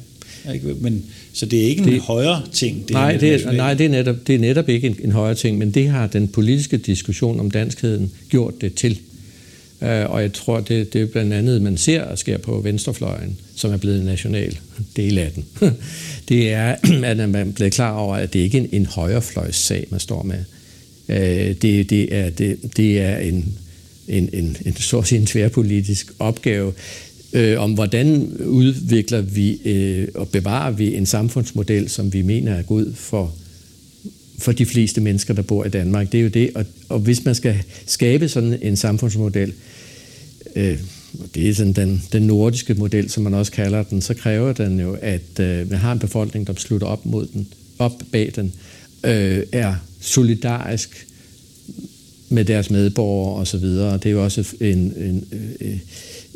Ikke? 0.54 0.74
Men, 0.80 1.04
så 1.32 1.46
det 1.46 1.62
er 1.62 1.66
ikke 1.66 1.82
en 1.82 1.88
det, 1.88 2.00
højere 2.00 2.42
ting? 2.52 2.82
Det 2.82 2.90
nej, 2.90 3.16
det 3.16 3.34
er, 3.34 3.52
nej 3.52 3.74
det, 3.74 3.86
er 3.86 3.90
netop, 3.90 4.16
det 4.26 4.34
er 4.34 4.38
netop 4.38 4.68
ikke 4.68 4.86
en, 4.86 4.96
en 5.04 5.12
højere 5.12 5.34
ting, 5.34 5.58
men 5.58 5.70
det 5.70 5.88
har 5.88 6.06
den 6.06 6.28
politiske 6.28 6.76
diskussion 6.76 7.40
om 7.40 7.50
danskheden 7.50 8.12
gjort 8.28 8.54
det 8.60 8.74
til. 8.74 8.98
Uh, 9.80 9.88
og 9.88 10.22
jeg 10.22 10.32
tror, 10.32 10.60
det, 10.60 10.92
det 10.92 11.02
er 11.02 11.06
blandt 11.06 11.32
andet, 11.32 11.62
man 11.62 11.76
ser 11.76 12.02
og 12.02 12.18
sker 12.18 12.38
på 12.38 12.60
venstrefløjen, 12.60 13.38
som 13.56 13.72
er 13.72 13.76
blevet 13.76 13.98
en 13.98 14.04
national 14.04 14.58
del 14.96 15.18
af 15.18 15.32
den. 15.32 15.44
det 16.28 16.52
er, 16.52 16.76
at 17.04 17.16
man 17.16 17.34
er 17.34 17.44
blevet 17.44 17.72
klar 17.72 17.92
over, 17.92 18.16
at 18.16 18.32
det 18.32 18.40
ikke 18.40 18.58
er 18.58 18.62
en, 18.62 18.68
en 18.72 18.86
højrefløjssag, 18.86 19.86
man 19.90 20.00
står 20.00 20.22
med. 20.22 20.44
Uh, 21.08 21.56
det, 21.62 21.90
det, 21.90 22.14
er, 22.14 22.30
det, 22.30 22.58
det 22.76 23.00
er 23.00 23.16
en, 23.16 23.58
en, 24.08 24.30
en, 24.32 24.56
en, 24.66 24.76
så 24.76 24.98
at 24.98 25.06
sige, 25.06 25.20
en 25.20 25.26
tværpolitisk 25.26 26.12
opgave 26.18 26.72
øh, 27.34 27.60
om 27.60 27.72
hvordan 27.72 28.36
udvikler 28.46 29.20
vi 29.20 29.60
øh, 29.64 30.08
og 30.14 30.28
bevarer 30.28 30.70
vi 30.70 30.94
en 30.94 31.06
samfundsmodel, 31.06 31.88
som 31.88 32.12
vi 32.12 32.22
mener 32.22 32.54
er 32.54 32.62
god 32.62 32.94
for, 32.94 33.34
for 34.38 34.52
de 34.52 34.66
fleste 34.66 35.00
mennesker, 35.00 35.34
der 35.34 35.42
bor 35.42 35.64
i 35.64 35.68
Danmark. 35.68 36.12
Det 36.12 36.18
er 36.18 36.22
jo 36.22 36.28
det, 36.28 36.50
og, 36.54 36.64
og 36.88 36.98
hvis 36.98 37.24
man 37.24 37.34
skal 37.34 37.56
skabe 37.86 38.28
sådan 38.28 38.58
en 38.62 38.76
samfundsmodel, 38.76 39.52
øh, 40.56 40.78
det 41.34 41.48
er 41.48 41.54
sådan 41.54 41.72
den, 41.72 42.02
den 42.12 42.22
nordiske 42.22 42.74
model, 42.74 43.10
som 43.10 43.22
man 43.22 43.34
også 43.34 43.52
kalder 43.52 43.82
den, 43.82 44.02
så 44.02 44.14
kræver 44.14 44.52
den 44.52 44.80
jo, 44.80 44.96
at 45.02 45.40
øh, 45.40 45.70
man 45.70 45.78
har 45.78 45.92
en 45.92 45.98
befolkning, 45.98 46.46
der 46.46 46.52
slutter 46.56 46.86
op 46.86 47.06
mod 47.06 47.26
den, 47.26 47.48
op 47.78 48.02
bag 48.12 48.32
den, 48.36 48.52
øh, 49.04 49.42
er 49.52 49.74
solidarisk 50.00 51.06
med 52.28 52.44
deres 52.44 52.70
medborgere 52.70 53.40
osv. 53.40 53.60
Det 53.64 54.06
er 54.06 54.10
jo 54.10 54.24
også 54.24 54.56
en, 54.60 54.78
en, 54.78 55.24
øh, 55.60 55.78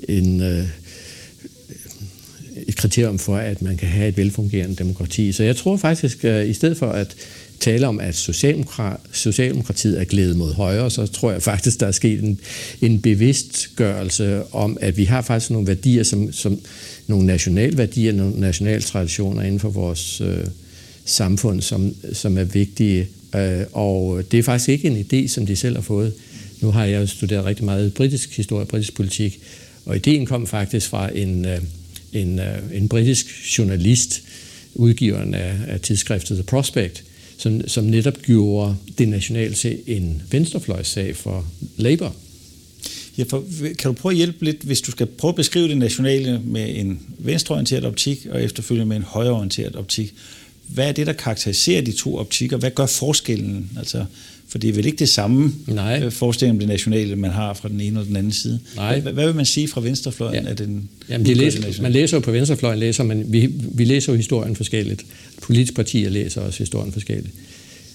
en, 0.08 0.42
en 0.42 0.68
kriterium 2.78 3.18
for, 3.18 3.36
at 3.36 3.62
man 3.62 3.76
kan 3.76 3.88
have 3.88 4.08
et 4.08 4.16
velfungerende 4.16 4.76
demokrati. 4.76 5.32
Så 5.32 5.44
jeg 5.44 5.56
tror 5.56 5.76
faktisk, 5.76 6.24
at 6.24 6.46
i 6.46 6.52
stedet 6.52 6.76
for 6.76 6.86
at 6.86 7.16
tale 7.60 7.86
om, 7.86 8.00
at 8.00 8.16
Socialdemokratiet 9.12 10.00
er 10.00 10.04
glædet 10.04 10.36
mod 10.36 10.54
højre, 10.54 10.90
så 10.90 11.06
tror 11.06 11.32
jeg 11.32 11.42
faktisk, 11.42 11.80
der 11.80 11.86
er 11.86 11.92
sket 11.92 12.22
en, 12.22 12.40
en 12.80 13.00
bevidstgørelse 13.00 14.42
om, 14.52 14.78
at 14.80 14.96
vi 14.96 15.04
har 15.04 15.22
faktisk 15.22 15.50
nogle 15.50 15.66
værdier, 15.66 16.02
som, 16.02 16.32
som 16.32 16.60
nogle 17.06 17.26
nationalværdier, 17.26 18.12
nogle 18.12 18.40
nationaltraditioner 18.40 19.42
inden 19.42 19.60
for 19.60 19.70
vores 19.70 20.20
øh, 20.20 20.46
samfund, 21.04 21.60
som, 21.60 21.94
som 22.12 22.38
er 22.38 22.44
vigtige. 22.44 23.08
Øh, 23.34 23.64
og 23.72 24.22
det 24.32 24.38
er 24.38 24.42
faktisk 24.42 24.68
ikke 24.68 24.88
en 24.88 25.06
idé, 25.12 25.28
som 25.28 25.46
de 25.46 25.56
selv 25.56 25.76
har 25.76 25.82
fået. 25.82 26.12
Nu 26.60 26.70
har 26.70 26.84
jeg 26.84 27.00
jo 27.00 27.06
studeret 27.06 27.44
rigtig 27.44 27.64
meget 27.64 27.94
britisk 27.94 28.36
historie, 28.36 28.66
britisk 28.66 28.94
politik, 28.94 29.40
og 29.86 29.96
ideen 29.96 30.26
kom 30.26 30.46
faktisk 30.46 30.88
fra 30.88 31.10
en, 31.14 31.44
øh, 31.44 31.58
en, 32.12 32.38
øh, 32.38 32.58
en 32.72 32.88
britisk 32.88 33.58
journalist, 33.58 34.22
udgiveren 34.74 35.34
af, 35.34 35.56
af 35.68 35.80
tidsskriftet 35.80 36.36
The 36.36 36.44
Prospect, 36.44 37.04
som, 37.38 37.68
som 37.68 37.84
netop 37.84 38.22
gjorde 38.22 38.76
det 38.98 39.08
nationale 39.08 39.54
til 39.54 39.78
en 39.86 40.22
venstrefløjssag 40.30 41.16
for 41.16 41.46
Labour. 41.76 42.16
Ja, 43.18 43.24
for, 43.28 43.44
kan 43.78 43.88
du 43.88 43.92
prøve 43.92 44.12
at 44.12 44.16
hjælpe 44.16 44.44
lidt, 44.44 44.62
hvis 44.62 44.80
du 44.80 44.90
skal 44.90 45.06
prøve 45.06 45.28
at 45.28 45.36
beskrive 45.36 45.68
det 45.68 45.78
nationale 45.78 46.40
med 46.44 46.76
en 46.76 47.00
venstreorienteret 47.18 47.84
optik 47.84 48.26
og 48.30 48.42
efterfølgende 48.42 48.86
med 48.86 48.96
en 48.96 49.02
højreorienteret 49.02 49.76
optik? 49.76 50.14
Hvad 50.68 50.88
er 50.88 50.92
det, 50.92 51.06
der 51.06 51.12
karakteriserer 51.12 51.82
de 51.82 51.92
to 51.92 52.16
optikker? 52.16 52.56
Hvad 52.56 52.70
gør 52.70 52.86
forskellen? 52.86 53.70
Altså, 53.78 54.04
for 54.48 54.58
det 54.58 54.70
er 54.70 54.74
vel 54.74 54.86
ikke 54.86 54.98
det 54.98 55.08
samme 55.08 55.52
Nej. 55.66 56.02
Øh, 56.02 56.12
forestilling 56.12 56.54
om 56.54 56.58
det 56.58 56.68
nationale, 56.68 57.16
man 57.16 57.30
har 57.30 57.54
fra 57.54 57.68
den 57.68 57.80
ene 57.80 58.00
og 58.00 58.06
den 58.06 58.16
anden 58.16 58.32
side. 58.32 58.60
Nej. 58.76 59.00
Hvad, 59.00 59.12
hvad 59.12 59.26
vil 59.26 59.34
man 59.34 59.46
sige 59.46 59.68
fra 59.68 59.80
venstrefløjen 59.80 60.44
ja. 60.44 60.50
af 60.50 60.56
den 60.56 60.88
Jamen, 61.08 61.26
de 61.26 61.34
læser, 61.34 61.82
Man 61.82 61.92
læser 61.92 62.16
jo 62.16 62.20
på 62.20 62.30
venstrefløjen, 62.30 62.78
læser 62.78 63.04
man, 63.04 63.24
vi, 63.32 63.52
vi 63.74 63.84
læser 63.84 64.12
jo 64.12 64.16
historien 64.16 64.56
forskelligt. 64.56 65.04
Politiske 65.42 65.74
partier 65.74 66.10
læser 66.10 66.40
også 66.40 66.58
historien 66.58 66.92
forskelligt. 66.92 67.34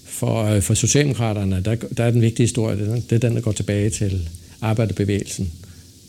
For, 0.05 0.43
øh, 0.43 0.61
for 0.61 0.73
Socialdemokraterne, 0.73 1.61
der, 1.65 1.75
der 1.75 2.03
er 2.03 2.11
den 2.11 2.21
vigtige 2.21 2.43
historie, 2.43 2.77
det 2.77 2.87
er, 2.87 2.95
det 2.95 3.11
er 3.11 3.17
den, 3.17 3.35
der 3.35 3.41
går 3.41 3.51
tilbage 3.51 3.89
til 3.89 4.29
arbejderbevægelsen. 4.61 5.51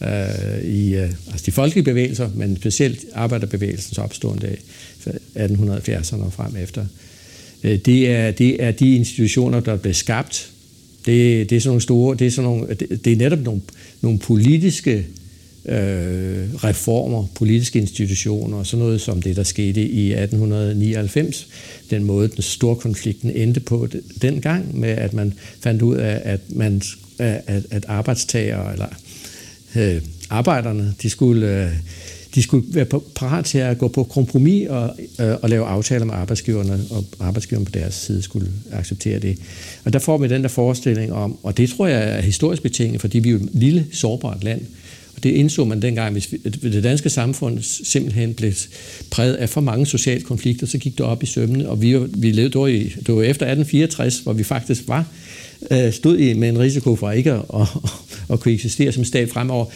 Øh, 0.03 0.65
i, 0.65 0.95
øh, 0.95 1.11
altså 1.31 1.47
de 1.47 1.53
folkelige 1.53 1.85
bevægelser, 1.85 2.31
men 2.35 2.57
specielt 2.57 3.05
arbejderbevægelsens 3.15 3.99
opstående 3.99 4.47
af 4.47 4.59
1870'erne 5.37 6.25
og 6.25 6.33
frem 6.33 6.57
efter. 6.57 6.87
Øh, 7.65 7.79
det 7.79 8.11
er, 8.11 8.31
det 8.31 8.63
er 8.63 8.71
de 8.71 8.97
institutioner, 8.97 9.61
der 9.61 9.77
blev 9.77 9.95
skabt. 9.95 10.51
Det, 11.07 11.51
det 11.51 11.57
er 11.57 11.61
sådan 11.61 11.71
nogle 11.71 11.81
store, 11.81 12.17
det 12.17 12.27
er, 12.27 12.31
sådan 12.31 12.51
nogle, 12.51 12.75
det, 12.75 13.05
det 13.05 13.13
er 13.13 13.17
netop 13.17 13.41
nogle, 13.41 13.61
nogle 14.01 14.19
politiske 14.19 15.07
øh, 15.69 16.55
reformer, 16.55 17.27
politiske 17.35 17.79
institutioner, 17.79 18.57
og 18.57 18.67
sådan 18.67 18.85
noget 18.85 19.01
som 19.01 19.23
det, 19.23 19.37
der 19.37 19.43
skete 19.43 19.81
i 19.81 20.13
1899. 20.13 21.49
Den 21.91 22.05
måde, 22.05 22.29
den 22.29 22.43
store 22.43 22.77
konflikten 22.77 23.31
endte 23.31 23.61
på 23.61 23.89
dengang, 24.23 24.79
med 24.79 24.91
at 24.91 25.13
man 25.13 25.35
fandt 25.61 25.83
ud 25.83 25.97
af, 25.97 26.21
at, 26.25 26.41
man, 26.49 26.83
at, 27.19 27.63
at 27.71 27.85
arbejdstager 27.89 28.71
eller 28.71 28.89
øh, 29.77 30.03
arbejderne, 30.31 30.95
de 31.03 31.11
skulle... 31.11 31.65
Øh, 31.65 31.73
de 32.35 32.43
skulle 32.43 32.65
være 32.69 32.87
parat 33.15 33.45
til 33.45 33.59
at 33.59 33.79
gå 33.79 33.89
på 33.89 34.05
kompromis 34.05 34.69
og, 34.69 34.97
øh, 35.21 35.35
og 35.43 35.49
lave 35.49 35.67
aftaler 35.67 36.05
med 36.05 36.15
arbejdsgiverne, 36.15 36.81
og 36.91 37.05
arbejdsgiverne 37.21 37.65
på 37.67 37.73
deres 37.73 37.95
side 37.95 38.23
skulle 38.23 38.49
acceptere 38.73 39.19
det. 39.19 39.39
Og 39.85 39.93
der 39.93 39.99
får 39.99 40.19
vi 40.19 40.29
den 40.29 40.43
der 40.43 40.49
forestilling 40.49 41.13
om, 41.13 41.39
og 41.43 41.57
det 41.57 41.71
tror 41.71 41.87
jeg 41.87 42.17
er 42.17 42.21
historisk 42.21 42.63
betinget, 42.63 43.01
fordi 43.01 43.19
vi 43.19 43.29
er 43.29 43.33
jo 43.33 43.39
et 43.39 43.49
lille, 43.53 43.87
sårbart 43.93 44.45
land, 44.45 44.61
og 45.17 45.23
det 45.23 45.31
indså 45.31 45.65
man 45.65 45.83
dengang, 45.83 46.13
hvis 46.13 46.35
det 46.63 46.85
danske 46.85 47.11
samfund 47.11 47.59
simpelthen 47.63 48.35
blev 48.35 48.53
præget 49.11 49.35
af 49.35 49.49
for 49.49 49.61
mange 49.61 49.87
sociale 49.87 50.21
konflikter, 50.21 50.67
så 50.67 50.79
gik 50.79 50.99
det 50.99 51.07
op 51.07 51.23
i 51.23 51.27
sømmene, 51.27 51.69
og 51.69 51.83
vi, 51.83 51.99
vi 52.09 52.31
levede 52.31 52.77
i, 52.77 52.83
det 52.85 53.15
var 53.15 53.23
efter 53.23 53.47
1864, 53.47 54.19
hvor 54.19 54.33
vi 54.33 54.43
faktisk 54.43 54.83
var 54.89 55.07
øh, 55.71 55.93
stod 55.93 56.19
i 56.19 56.35
med 56.35 56.49
en 56.49 56.59
risiko 56.59 56.97
for 56.97 57.11
ikke 57.11 57.33
at, 57.33 57.43
at, 57.55 57.69
at 58.31 58.41
kunne 58.41 58.55
eksistere 58.55 58.93
som 58.93 59.05
stat 59.05 59.31
fremover. 59.31 59.67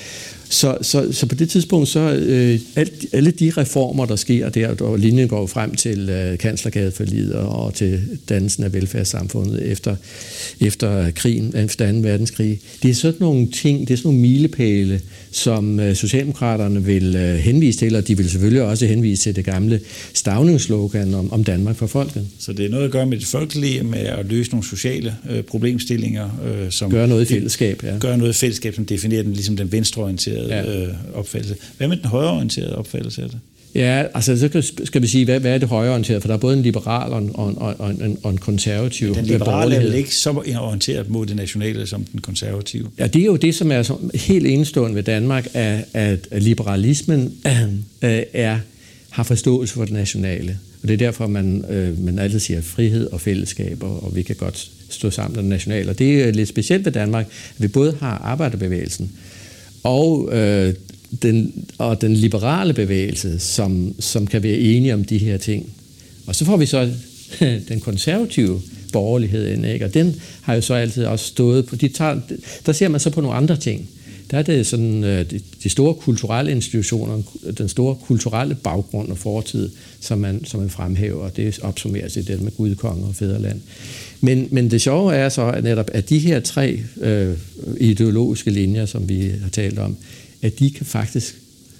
Så, 0.50 0.78
så, 0.82 1.12
så 1.12 1.26
på 1.26 1.34
det 1.34 1.50
tidspunkt, 1.50 1.88
så 1.88 2.00
øh, 2.00 2.61
alt, 2.76 3.06
alle 3.12 3.30
de 3.30 3.52
reformer, 3.56 4.06
der 4.06 4.16
sker 4.16 4.48
der, 4.48 4.74
og 4.80 4.98
linjen 4.98 5.28
går 5.28 5.46
frem 5.46 5.74
til 5.74 6.08
øh, 6.11 6.38
kanslergadeforlidet 6.38 7.34
og 7.34 7.74
til 7.74 8.00
dannelsen 8.28 8.64
af 8.64 8.72
velfærdssamfundet 8.72 9.70
efter, 9.70 9.96
efter 10.61 11.11
krigen, 11.11 11.56
efter 11.56 11.92
2. 11.92 11.98
verdenskrig, 11.98 12.61
det 12.82 12.90
er 12.90 12.94
sådan 12.94 13.16
nogle 13.20 13.46
ting, 13.46 13.88
det 13.88 13.94
er 13.94 13.96
sådan 13.96 14.08
nogle 14.08 14.20
milepæle, 14.20 15.00
som 15.30 15.80
øh, 15.80 15.94
Socialdemokraterne 15.96 16.84
vil 16.84 17.16
øh, 17.16 17.34
henvise 17.34 17.78
til, 17.78 17.96
og 17.96 18.08
de 18.08 18.16
vil 18.16 18.30
selvfølgelig 18.30 18.62
også 18.62 18.87
henvise 18.87 19.22
til 19.22 19.37
det 19.37 19.44
gamle 19.44 19.80
stavningsslogan 20.14 21.14
om, 21.14 21.32
om 21.32 21.44
Danmark 21.44 21.76
for 21.76 21.87
folket. 21.87 22.26
Så 22.38 22.52
det 22.52 22.66
er 22.66 22.70
noget 22.70 22.84
at 22.84 22.90
gøre 22.90 23.06
med 23.06 23.18
det 23.18 23.26
folkelige, 23.26 23.82
med 23.82 23.98
at 23.98 24.26
løse 24.26 24.50
nogle 24.50 24.64
sociale 24.66 25.14
øh, 25.30 25.42
problemstillinger. 25.42 26.40
Øh, 26.46 26.70
som 26.70 26.90
gør 26.90 27.06
noget 27.06 27.30
i 27.30 27.34
fællesskab, 27.34 27.82
ja. 27.82 27.98
Gør 27.98 28.16
noget 28.16 28.30
i 28.30 28.38
fællesskab, 28.38 28.74
som 28.74 28.87
definerer 28.87 29.22
den, 29.22 29.32
ligesom 29.32 29.56
den 29.56 29.72
venstreorienterede 29.72 30.38
ja. 30.46 30.83
øh, 30.83 30.94
opfattelse. 31.14 31.57
Hvad 31.77 31.88
med 31.88 31.96
den 31.96 32.05
højreorienterede 32.05 32.77
opfattelse 32.77 33.22
af 33.22 33.29
det? 33.29 33.38
Ja, 33.74 34.05
altså 34.14 34.38
så 34.38 34.72
skal 34.85 35.03
vi 35.03 35.07
sige, 35.07 35.24
hvad, 35.24 35.40
hvad 35.40 35.55
er 35.55 35.59
det 35.59 35.68
højreorienteret? 35.68 36.22
For 36.22 36.29
der 36.29 36.35
er 36.35 36.38
både 36.38 36.57
en 36.57 36.62
liberal 36.62 37.12
og 37.12 37.18
en, 37.18 37.31
og 37.35 37.74
og 37.79 37.90
en, 37.90 38.18
og 38.22 38.31
en 38.31 38.38
konservativ 38.38 39.14
Den 39.14 39.24
liberale 39.24 39.74
er 39.74 39.81
vel 39.81 39.94
ikke 39.94 40.14
så 40.14 40.31
orienteret 40.31 41.11
mod 41.11 41.27
det 41.27 41.37
nationale 41.37 41.87
som 41.87 42.05
den 42.05 42.20
konservative? 42.20 42.88
Ja, 42.98 43.07
det 43.07 43.22
er 43.22 43.27
jo 43.27 43.37
det, 43.37 43.55
som 43.55 43.72
er 43.72 43.83
så 43.83 43.96
helt 44.14 44.46
enestående 44.46 44.96
ved 44.96 45.03
Danmark, 45.03 45.48
at, 45.55 45.85
at 45.94 46.42
liberalismen 46.42 47.35
øh, 48.03 48.22
er, 48.33 48.59
har 49.11 49.22
forståelse 49.22 49.74
for 49.74 49.85
det 49.85 49.92
nationale. 49.94 50.59
Og 50.83 50.88
det 50.88 50.94
er 50.94 50.98
derfor, 50.98 51.27
man, 51.27 51.64
øh, 51.70 52.05
man 52.05 52.18
altid 52.18 52.38
siger 52.38 52.61
frihed 52.61 53.07
og 53.07 53.20
fællesskab, 53.20 53.83
og, 53.83 54.05
og 54.05 54.16
vi 54.16 54.22
kan 54.22 54.37
godt 54.37 54.70
stå 54.88 55.11
sammen 55.11 55.37
med 55.37 55.42
det 55.42 55.51
nationale. 55.51 55.90
Og 55.90 55.98
det 55.98 56.22
er 56.22 56.31
lidt 56.31 56.48
specielt 56.48 56.85
ved 56.85 56.92
Danmark, 56.92 57.27
at 57.27 57.62
vi 57.62 57.68
både 57.68 57.96
har 58.01 58.18
arbejderbevægelsen 58.18 59.11
og 59.82 60.28
øh, 60.32 60.74
den, 61.22 61.66
og 61.78 62.00
den 62.00 62.14
liberale 62.14 62.72
bevægelse, 62.72 63.38
som, 63.38 63.94
som 64.00 64.26
kan 64.26 64.42
være 64.42 64.56
enige 64.58 64.94
om 64.94 65.04
de 65.04 65.18
her 65.18 65.36
ting. 65.36 65.70
Og 66.26 66.34
så 66.34 66.44
får 66.44 66.56
vi 66.56 66.66
så 66.66 66.90
den 67.68 67.80
konservative 67.80 68.60
borgerlighed 68.92 69.48
ind, 69.48 69.66
ikke? 69.66 69.84
og 69.84 69.94
den 69.94 70.20
har 70.42 70.54
jo 70.54 70.60
så 70.60 70.74
altid 70.74 71.04
også 71.04 71.26
stået 71.26 71.66
på, 71.66 71.76
de 71.76 71.88
tager, 71.88 72.20
der 72.66 72.72
ser 72.72 72.88
man 72.88 73.00
så 73.00 73.10
på 73.10 73.20
nogle 73.20 73.36
andre 73.36 73.56
ting. 73.56 73.88
Der 74.30 74.38
er 74.38 74.42
det 74.42 74.66
sådan, 74.66 75.04
øh, 75.04 75.30
de, 75.30 75.40
de 75.62 75.68
store 75.68 75.94
kulturelle 75.94 76.50
institutioner, 76.50 77.22
den 77.58 77.68
store 77.68 77.94
kulturelle 77.94 78.54
baggrund 78.54 79.10
og 79.10 79.18
fortid, 79.18 79.70
som 80.00 80.18
man, 80.18 80.44
som 80.44 80.60
man 80.60 80.70
fremhæver, 80.70 81.22
og 81.22 81.36
det 81.36 81.58
opsummeres 81.62 82.16
i 82.16 82.22
det 82.22 82.42
med 82.42 82.52
Gud, 82.56 82.74
konge 82.74 83.06
og 83.06 83.14
Fæderland. 83.14 83.60
Men, 84.20 84.48
men 84.50 84.70
det 84.70 84.80
sjove 84.80 85.14
er 85.14 85.28
så 85.28 85.46
at 85.46 85.64
netop, 85.64 85.90
at 85.92 86.08
de 86.08 86.18
her 86.18 86.40
tre 86.40 86.80
øh, 87.00 87.36
ideologiske 87.80 88.50
linjer, 88.50 88.86
som 88.86 89.08
vi 89.08 89.32
har 89.42 89.50
talt 89.50 89.78
om, 89.78 89.96
at 90.42 90.58
de 90.58 90.70
kan 90.70 90.86
faktisk 90.86 91.34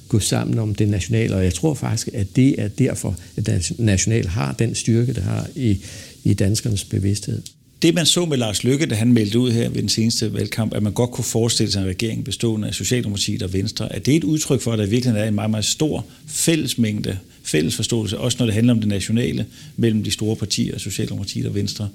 gå 0.09 0.19
sammen 0.19 0.59
om 0.59 0.75
det 0.75 0.89
nationale, 0.89 1.37
og 1.37 1.45
jeg 1.45 1.55
tror 1.55 1.75
faktisk, 1.75 2.09
at 2.15 2.37
det 2.37 2.61
er 2.61 2.69
derfor, 2.69 3.17
at 3.37 3.47
det 3.47 3.73
nationale 3.79 4.29
har 4.29 4.53
den 4.53 4.75
styrke, 4.75 5.13
det 5.13 5.23
har 5.23 5.47
i, 5.57 5.79
i 6.25 6.35
danskernes 6.35 6.85
bevidsthed. 6.85 7.43
Det 7.83 7.95
man 7.95 8.07
så 8.07 8.25
med 8.25 8.37
Lars 8.37 8.65
Lykke, 8.65 8.87
da 8.87 8.95
han 8.95 9.13
meldte 9.13 9.39
ud 9.39 9.53
her 9.53 9.69
ved 9.69 9.81
den 9.81 9.89
seneste 9.89 10.35
valgkamp, 10.35 10.75
at 10.75 10.83
man 10.83 10.93
godt 10.93 11.11
kunne 11.11 11.25
forestille 11.25 11.73
sig 11.73 11.83
en 11.83 11.89
regering 11.89 12.25
bestående 12.25 12.69
af 12.69 12.75
Socialdemokratiet 12.75 13.43
og 13.43 13.53
Venstre, 13.53 13.93
at 13.93 14.07
det 14.07 14.13
er 14.13 14.17
et 14.17 14.25
udtryk 14.25 14.61
for, 14.61 14.73
at 14.73 14.79
der 14.79 14.87
virkelig 14.87 15.17
er 15.17 15.25
en 15.25 15.35
meget, 15.35 15.51
meget 15.51 15.65
stor 15.65 16.07
fællesmængde, 16.27 17.19
fælles 17.43 17.77
forståelse, 17.77 18.19
også 18.19 18.37
når 18.39 18.47
det 18.47 18.55
handler 18.55 18.73
om 18.73 18.81
det 18.81 18.89
nationale, 18.89 19.47
mellem 19.77 20.05
de 20.05 20.11
store 20.11 20.37
partier, 20.37 20.79
Socialdemokratiet 20.79 21.47
og 21.47 21.55
Venstre? 21.55 21.89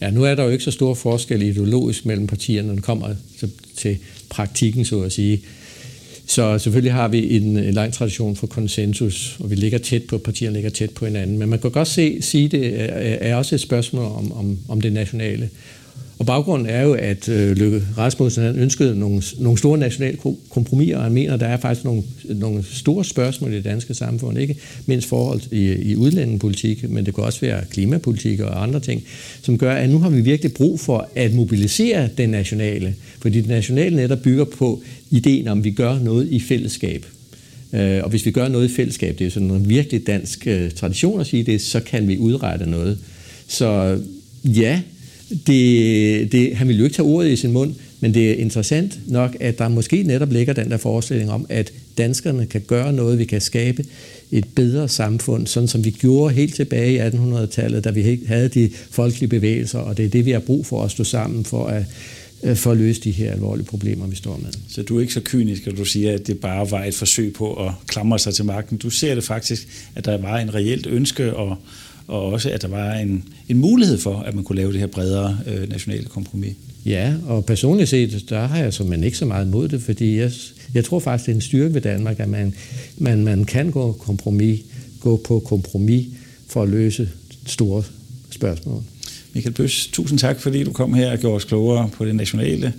Ja, 0.00 0.10
nu 0.10 0.24
er 0.24 0.34
der 0.34 0.44
jo 0.44 0.50
ikke 0.50 0.64
så 0.64 0.70
stor 0.70 0.94
forskel 0.94 1.42
ideologisk 1.42 2.06
mellem 2.06 2.26
partierne, 2.26 2.68
når 2.68 2.74
det 2.74 2.84
kommer 2.84 3.14
til, 3.38 3.50
til 3.76 3.98
praktikken, 4.28 4.84
så 4.84 5.00
at 5.00 5.12
sige. 5.12 5.42
Så 6.26 6.58
selvfølgelig 6.58 6.92
har 6.92 7.08
vi 7.08 7.36
en, 7.36 7.56
en 7.56 7.74
lang 7.74 7.92
tradition 7.92 8.36
for 8.36 8.46
konsensus, 8.46 9.36
og 9.40 9.50
vi 9.50 9.54
ligger 9.54 9.78
tæt 9.78 10.02
på, 10.02 10.18
partierne 10.18 10.54
ligger 10.54 10.70
tæt 10.70 10.90
på 10.90 11.04
hinanden. 11.04 11.38
Men 11.38 11.48
man 11.48 11.58
kan 11.58 11.70
godt 11.70 11.88
se, 11.88 12.22
sige, 12.22 12.48
det 12.48 12.80
er, 12.80 12.84
er 13.20 13.36
også 13.36 13.54
et 13.54 13.60
spørgsmål 13.60 14.04
om, 14.04 14.32
om, 14.32 14.58
om 14.68 14.80
det 14.80 14.92
nationale. 14.92 15.50
Og 16.18 16.26
baggrunden 16.26 16.68
er 16.68 16.82
jo, 16.82 16.92
at 16.92 17.28
øh, 17.28 17.56
Løkke 17.56 17.82
Rasmussen 17.98 18.44
han 18.44 18.58
ønskede 18.58 18.98
nogle, 18.98 19.22
nogle 19.38 19.58
store 19.58 19.78
nationale 19.78 20.18
kompromiser, 20.50 20.96
og 20.96 21.02
han 21.02 21.12
mener, 21.12 21.34
at 21.34 21.40
der 21.40 21.46
er 21.46 21.56
faktisk 21.56 21.84
nogle, 21.84 22.02
nogle 22.24 22.64
store 22.70 23.04
spørgsmål 23.04 23.52
i 23.52 23.56
det 23.56 23.64
danske 23.64 23.94
samfund, 23.94 24.38
ikke 24.38 24.56
mindst 24.86 25.08
forhold 25.08 25.40
i, 25.50 25.72
i 25.72 25.96
udlændingepolitik, 25.96 26.90
men 26.90 27.06
det 27.06 27.14
kan 27.14 27.24
også 27.24 27.40
være 27.40 27.64
klimapolitik 27.70 28.40
og 28.40 28.62
andre 28.62 28.80
ting, 28.80 29.02
som 29.42 29.58
gør, 29.58 29.74
at 29.74 29.90
nu 29.90 29.98
har 29.98 30.10
vi 30.10 30.20
virkelig 30.20 30.52
brug 30.52 30.80
for 30.80 31.08
at 31.14 31.34
mobilisere 31.34 32.08
det 32.18 32.28
nationale, 32.28 32.94
fordi 33.18 33.40
det 33.40 33.48
nationale 33.48 33.96
netop 33.96 34.22
bygger 34.22 34.44
på 34.44 34.82
ideen 35.10 35.48
om, 35.48 35.58
at 35.58 35.64
vi 35.64 35.70
gør 35.70 35.98
noget 35.98 36.28
i 36.30 36.40
fællesskab. 36.40 37.06
Øh, 37.72 38.00
og 38.02 38.10
hvis 38.10 38.26
vi 38.26 38.30
gør 38.30 38.48
noget 38.48 38.70
i 38.70 38.74
fællesskab, 38.74 39.18
det 39.18 39.26
er 39.26 39.30
sådan 39.30 39.50
en 39.50 39.68
virkelig 39.68 40.06
dansk 40.06 40.46
øh, 40.46 40.70
tradition 40.70 41.20
at 41.20 41.26
sige 41.26 41.42
det, 41.42 41.62
så 41.62 41.80
kan 41.80 42.08
vi 42.08 42.18
udrette 42.18 42.70
noget. 42.70 42.98
Så 43.48 43.98
ja, 44.44 44.80
det, 45.46 46.32
det, 46.32 46.56
han 46.56 46.68
ville 46.68 46.78
jo 46.78 46.84
ikke 46.84 46.96
tage 46.96 47.08
ordet 47.08 47.30
i 47.30 47.36
sin 47.36 47.52
mund, 47.52 47.74
men 48.00 48.14
det 48.14 48.30
er 48.30 48.34
interessant 48.34 48.98
nok, 49.06 49.36
at 49.40 49.58
der 49.58 49.68
måske 49.68 50.02
netop 50.02 50.32
ligger 50.32 50.52
den 50.52 50.70
der 50.70 50.76
forestilling 50.76 51.30
om, 51.30 51.46
at 51.48 51.72
danskerne 51.98 52.46
kan 52.46 52.60
gøre 52.60 52.92
noget, 52.92 53.18
vi 53.18 53.24
kan 53.24 53.40
skabe 53.40 53.84
et 54.30 54.44
bedre 54.54 54.88
samfund, 54.88 55.46
sådan 55.46 55.68
som 55.68 55.84
vi 55.84 55.90
gjorde 55.90 56.34
helt 56.34 56.54
tilbage 56.54 56.94
i 56.94 56.98
1800-tallet, 56.98 57.84
da 57.84 57.90
vi 57.90 58.20
havde 58.26 58.48
de 58.48 58.70
folkelige 58.90 59.28
bevægelser, 59.28 59.78
og 59.78 59.96
det 59.96 60.04
er 60.04 60.08
det, 60.08 60.26
vi 60.26 60.30
har 60.30 60.40
brug 60.40 60.66
for 60.66 60.84
at 60.84 60.90
stå 60.90 61.04
sammen 61.04 61.44
for 61.44 61.66
at, 61.66 61.84
øh, 62.42 62.56
for 62.56 62.70
at 62.70 62.76
løse 62.76 63.00
de 63.00 63.10
her 63.10 63.32
alvorlige 63.32 63.66
problemer, 63.66 64.06
vi 64.06 64.16
står 64.16 64.40
med. 64.42 64.52
Så 64.68 64.82
du 64.82 64.96
er 64.96 65.00
ikke 65.00 65.12
så 65.12 65.20
kynisk, 65.24 65.66
at 65.66 65.76
du 65.76 65.84
siger, 65.84 66.12
at 66.12 66.26
det 66.26 66.40
bare 66.40 66.70
var 66.70 66.84
et 66.84 66.94
forsøg 66.94 67.32
på 67.32 67.66
at 67.66 67.72
klamre 67.86 68.18
sig 68.18 68.34
til 68.34 68.44
magten. 68.44 68.78
Du 68.78 68.90
ser 68.90 69.14
det 69.14 69.24
faktisk, 69.24 69.68
at 69.94 70.04
der 70.04 70.18
var 70.18 70.38
en 70.38 70.54
reelt 70.54 70.86
ønske, 70.86 71.36
og, 71.36 71.56
og 72.08 72.22
også 72.22 72.50
at 72.50 72.62
der 72.62 72.68
var 72.68 72.92
en, 72.92 73.24
en 73.48 73.58
mulighed 73.58 73.98
for, 73.98 74.18
at 74.18 74.34
man 74.34 74.44
kunne 74.44 74.56
lave 74.56 74.72
det 74.72 74.80
her 74.80 74.86
bredere 74.86 75.38
øh, 75.46 75.68
nationale 75.68 76.04
kompromis. 76.04 76.54
Ja, 76.86 77.14
og 77.26 77.44
personligt 77.44 77.88
set, 77.88 78.24
der 78.28 78.46
har 78.46 78.58
jeg 78.58 78.72
man 78.84 79.04
ikke 79.04 79.18
så 79.18 79.24
meget 79.24 79.46
imod 79.46 79.68
det, 79.68 79.82
fordi 79.82 80.18
jeg, 80.18 80.32
jeg 80.74 80.84
tror 80.84 80.98
faktisk, 80.98 81.26
det 81.26 81.32
er 81.32 81.36
en 81.36 81.40
styrke 81.40 81.74
ved 81.74 81.80
Danmark, 81.80 82.20
at 82.20 82.28
man, 82.28 82.54
man, 82.98 83.24
man 83.24 83.44
kan 83.44 83.70
gå, 83.70 83.92
kompromis, 83.92 84.60
gå 85.00 85.16
på 85.16 85.38
kompromis 85.38 86.06
for 86.48 86.62
at 86.62 86.68
løse 86.68 87.08
store 87.46 87.82
spørgsmål. 88.30 88.82
Michael 89.32 89.54
Bøs, 89.54 89.86
tusind 89.92 90.18
tak, 90.18 90.40
fordi 90.40 90.64
du 90.64 90.72
kom 90.72 90.94
her 90.94 91.12
og 91.12 91.18
gjorde 91.18 91.36
os 91.36 91.44
klogere 91.44 91.90
på 91.92 92.04
det 92.04 92.14
nationale 92.14 92.72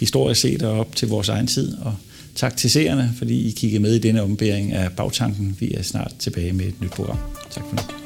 historisk 0.00 0.40
set 0.40 0.62
og 0.62 0.80
op 0.80 0.96
til 0.96 1.08
vores 1.08 1.28
egen 1.28 1.46
tid. 1.46 1.74
Og 1.78 1.94
tak 2.34 2.56
til 2.56 2.70
seerne, 2.70 3.12
fordi 3.16 3.48
I 3.48 3.50
kiggede 3.50 3.82
med 3.82 3.94
i 3.94 3.98
denne 3.98 4.22
ombæring 4.22 4.72
af 4.72 4.92
bagtanken. 4.92 5.56
Vi 5.60 5.72
er 5.74 5.82
snart 5.82 6.12
tilbage 6.18 6.52
med 6.52 6.66
et 6.66 6.80
nyt 6.80 6.90
program. 6.90 7.18
Tak 7.50 7.64
for 7.70 7.76
nu. 7.76 8.05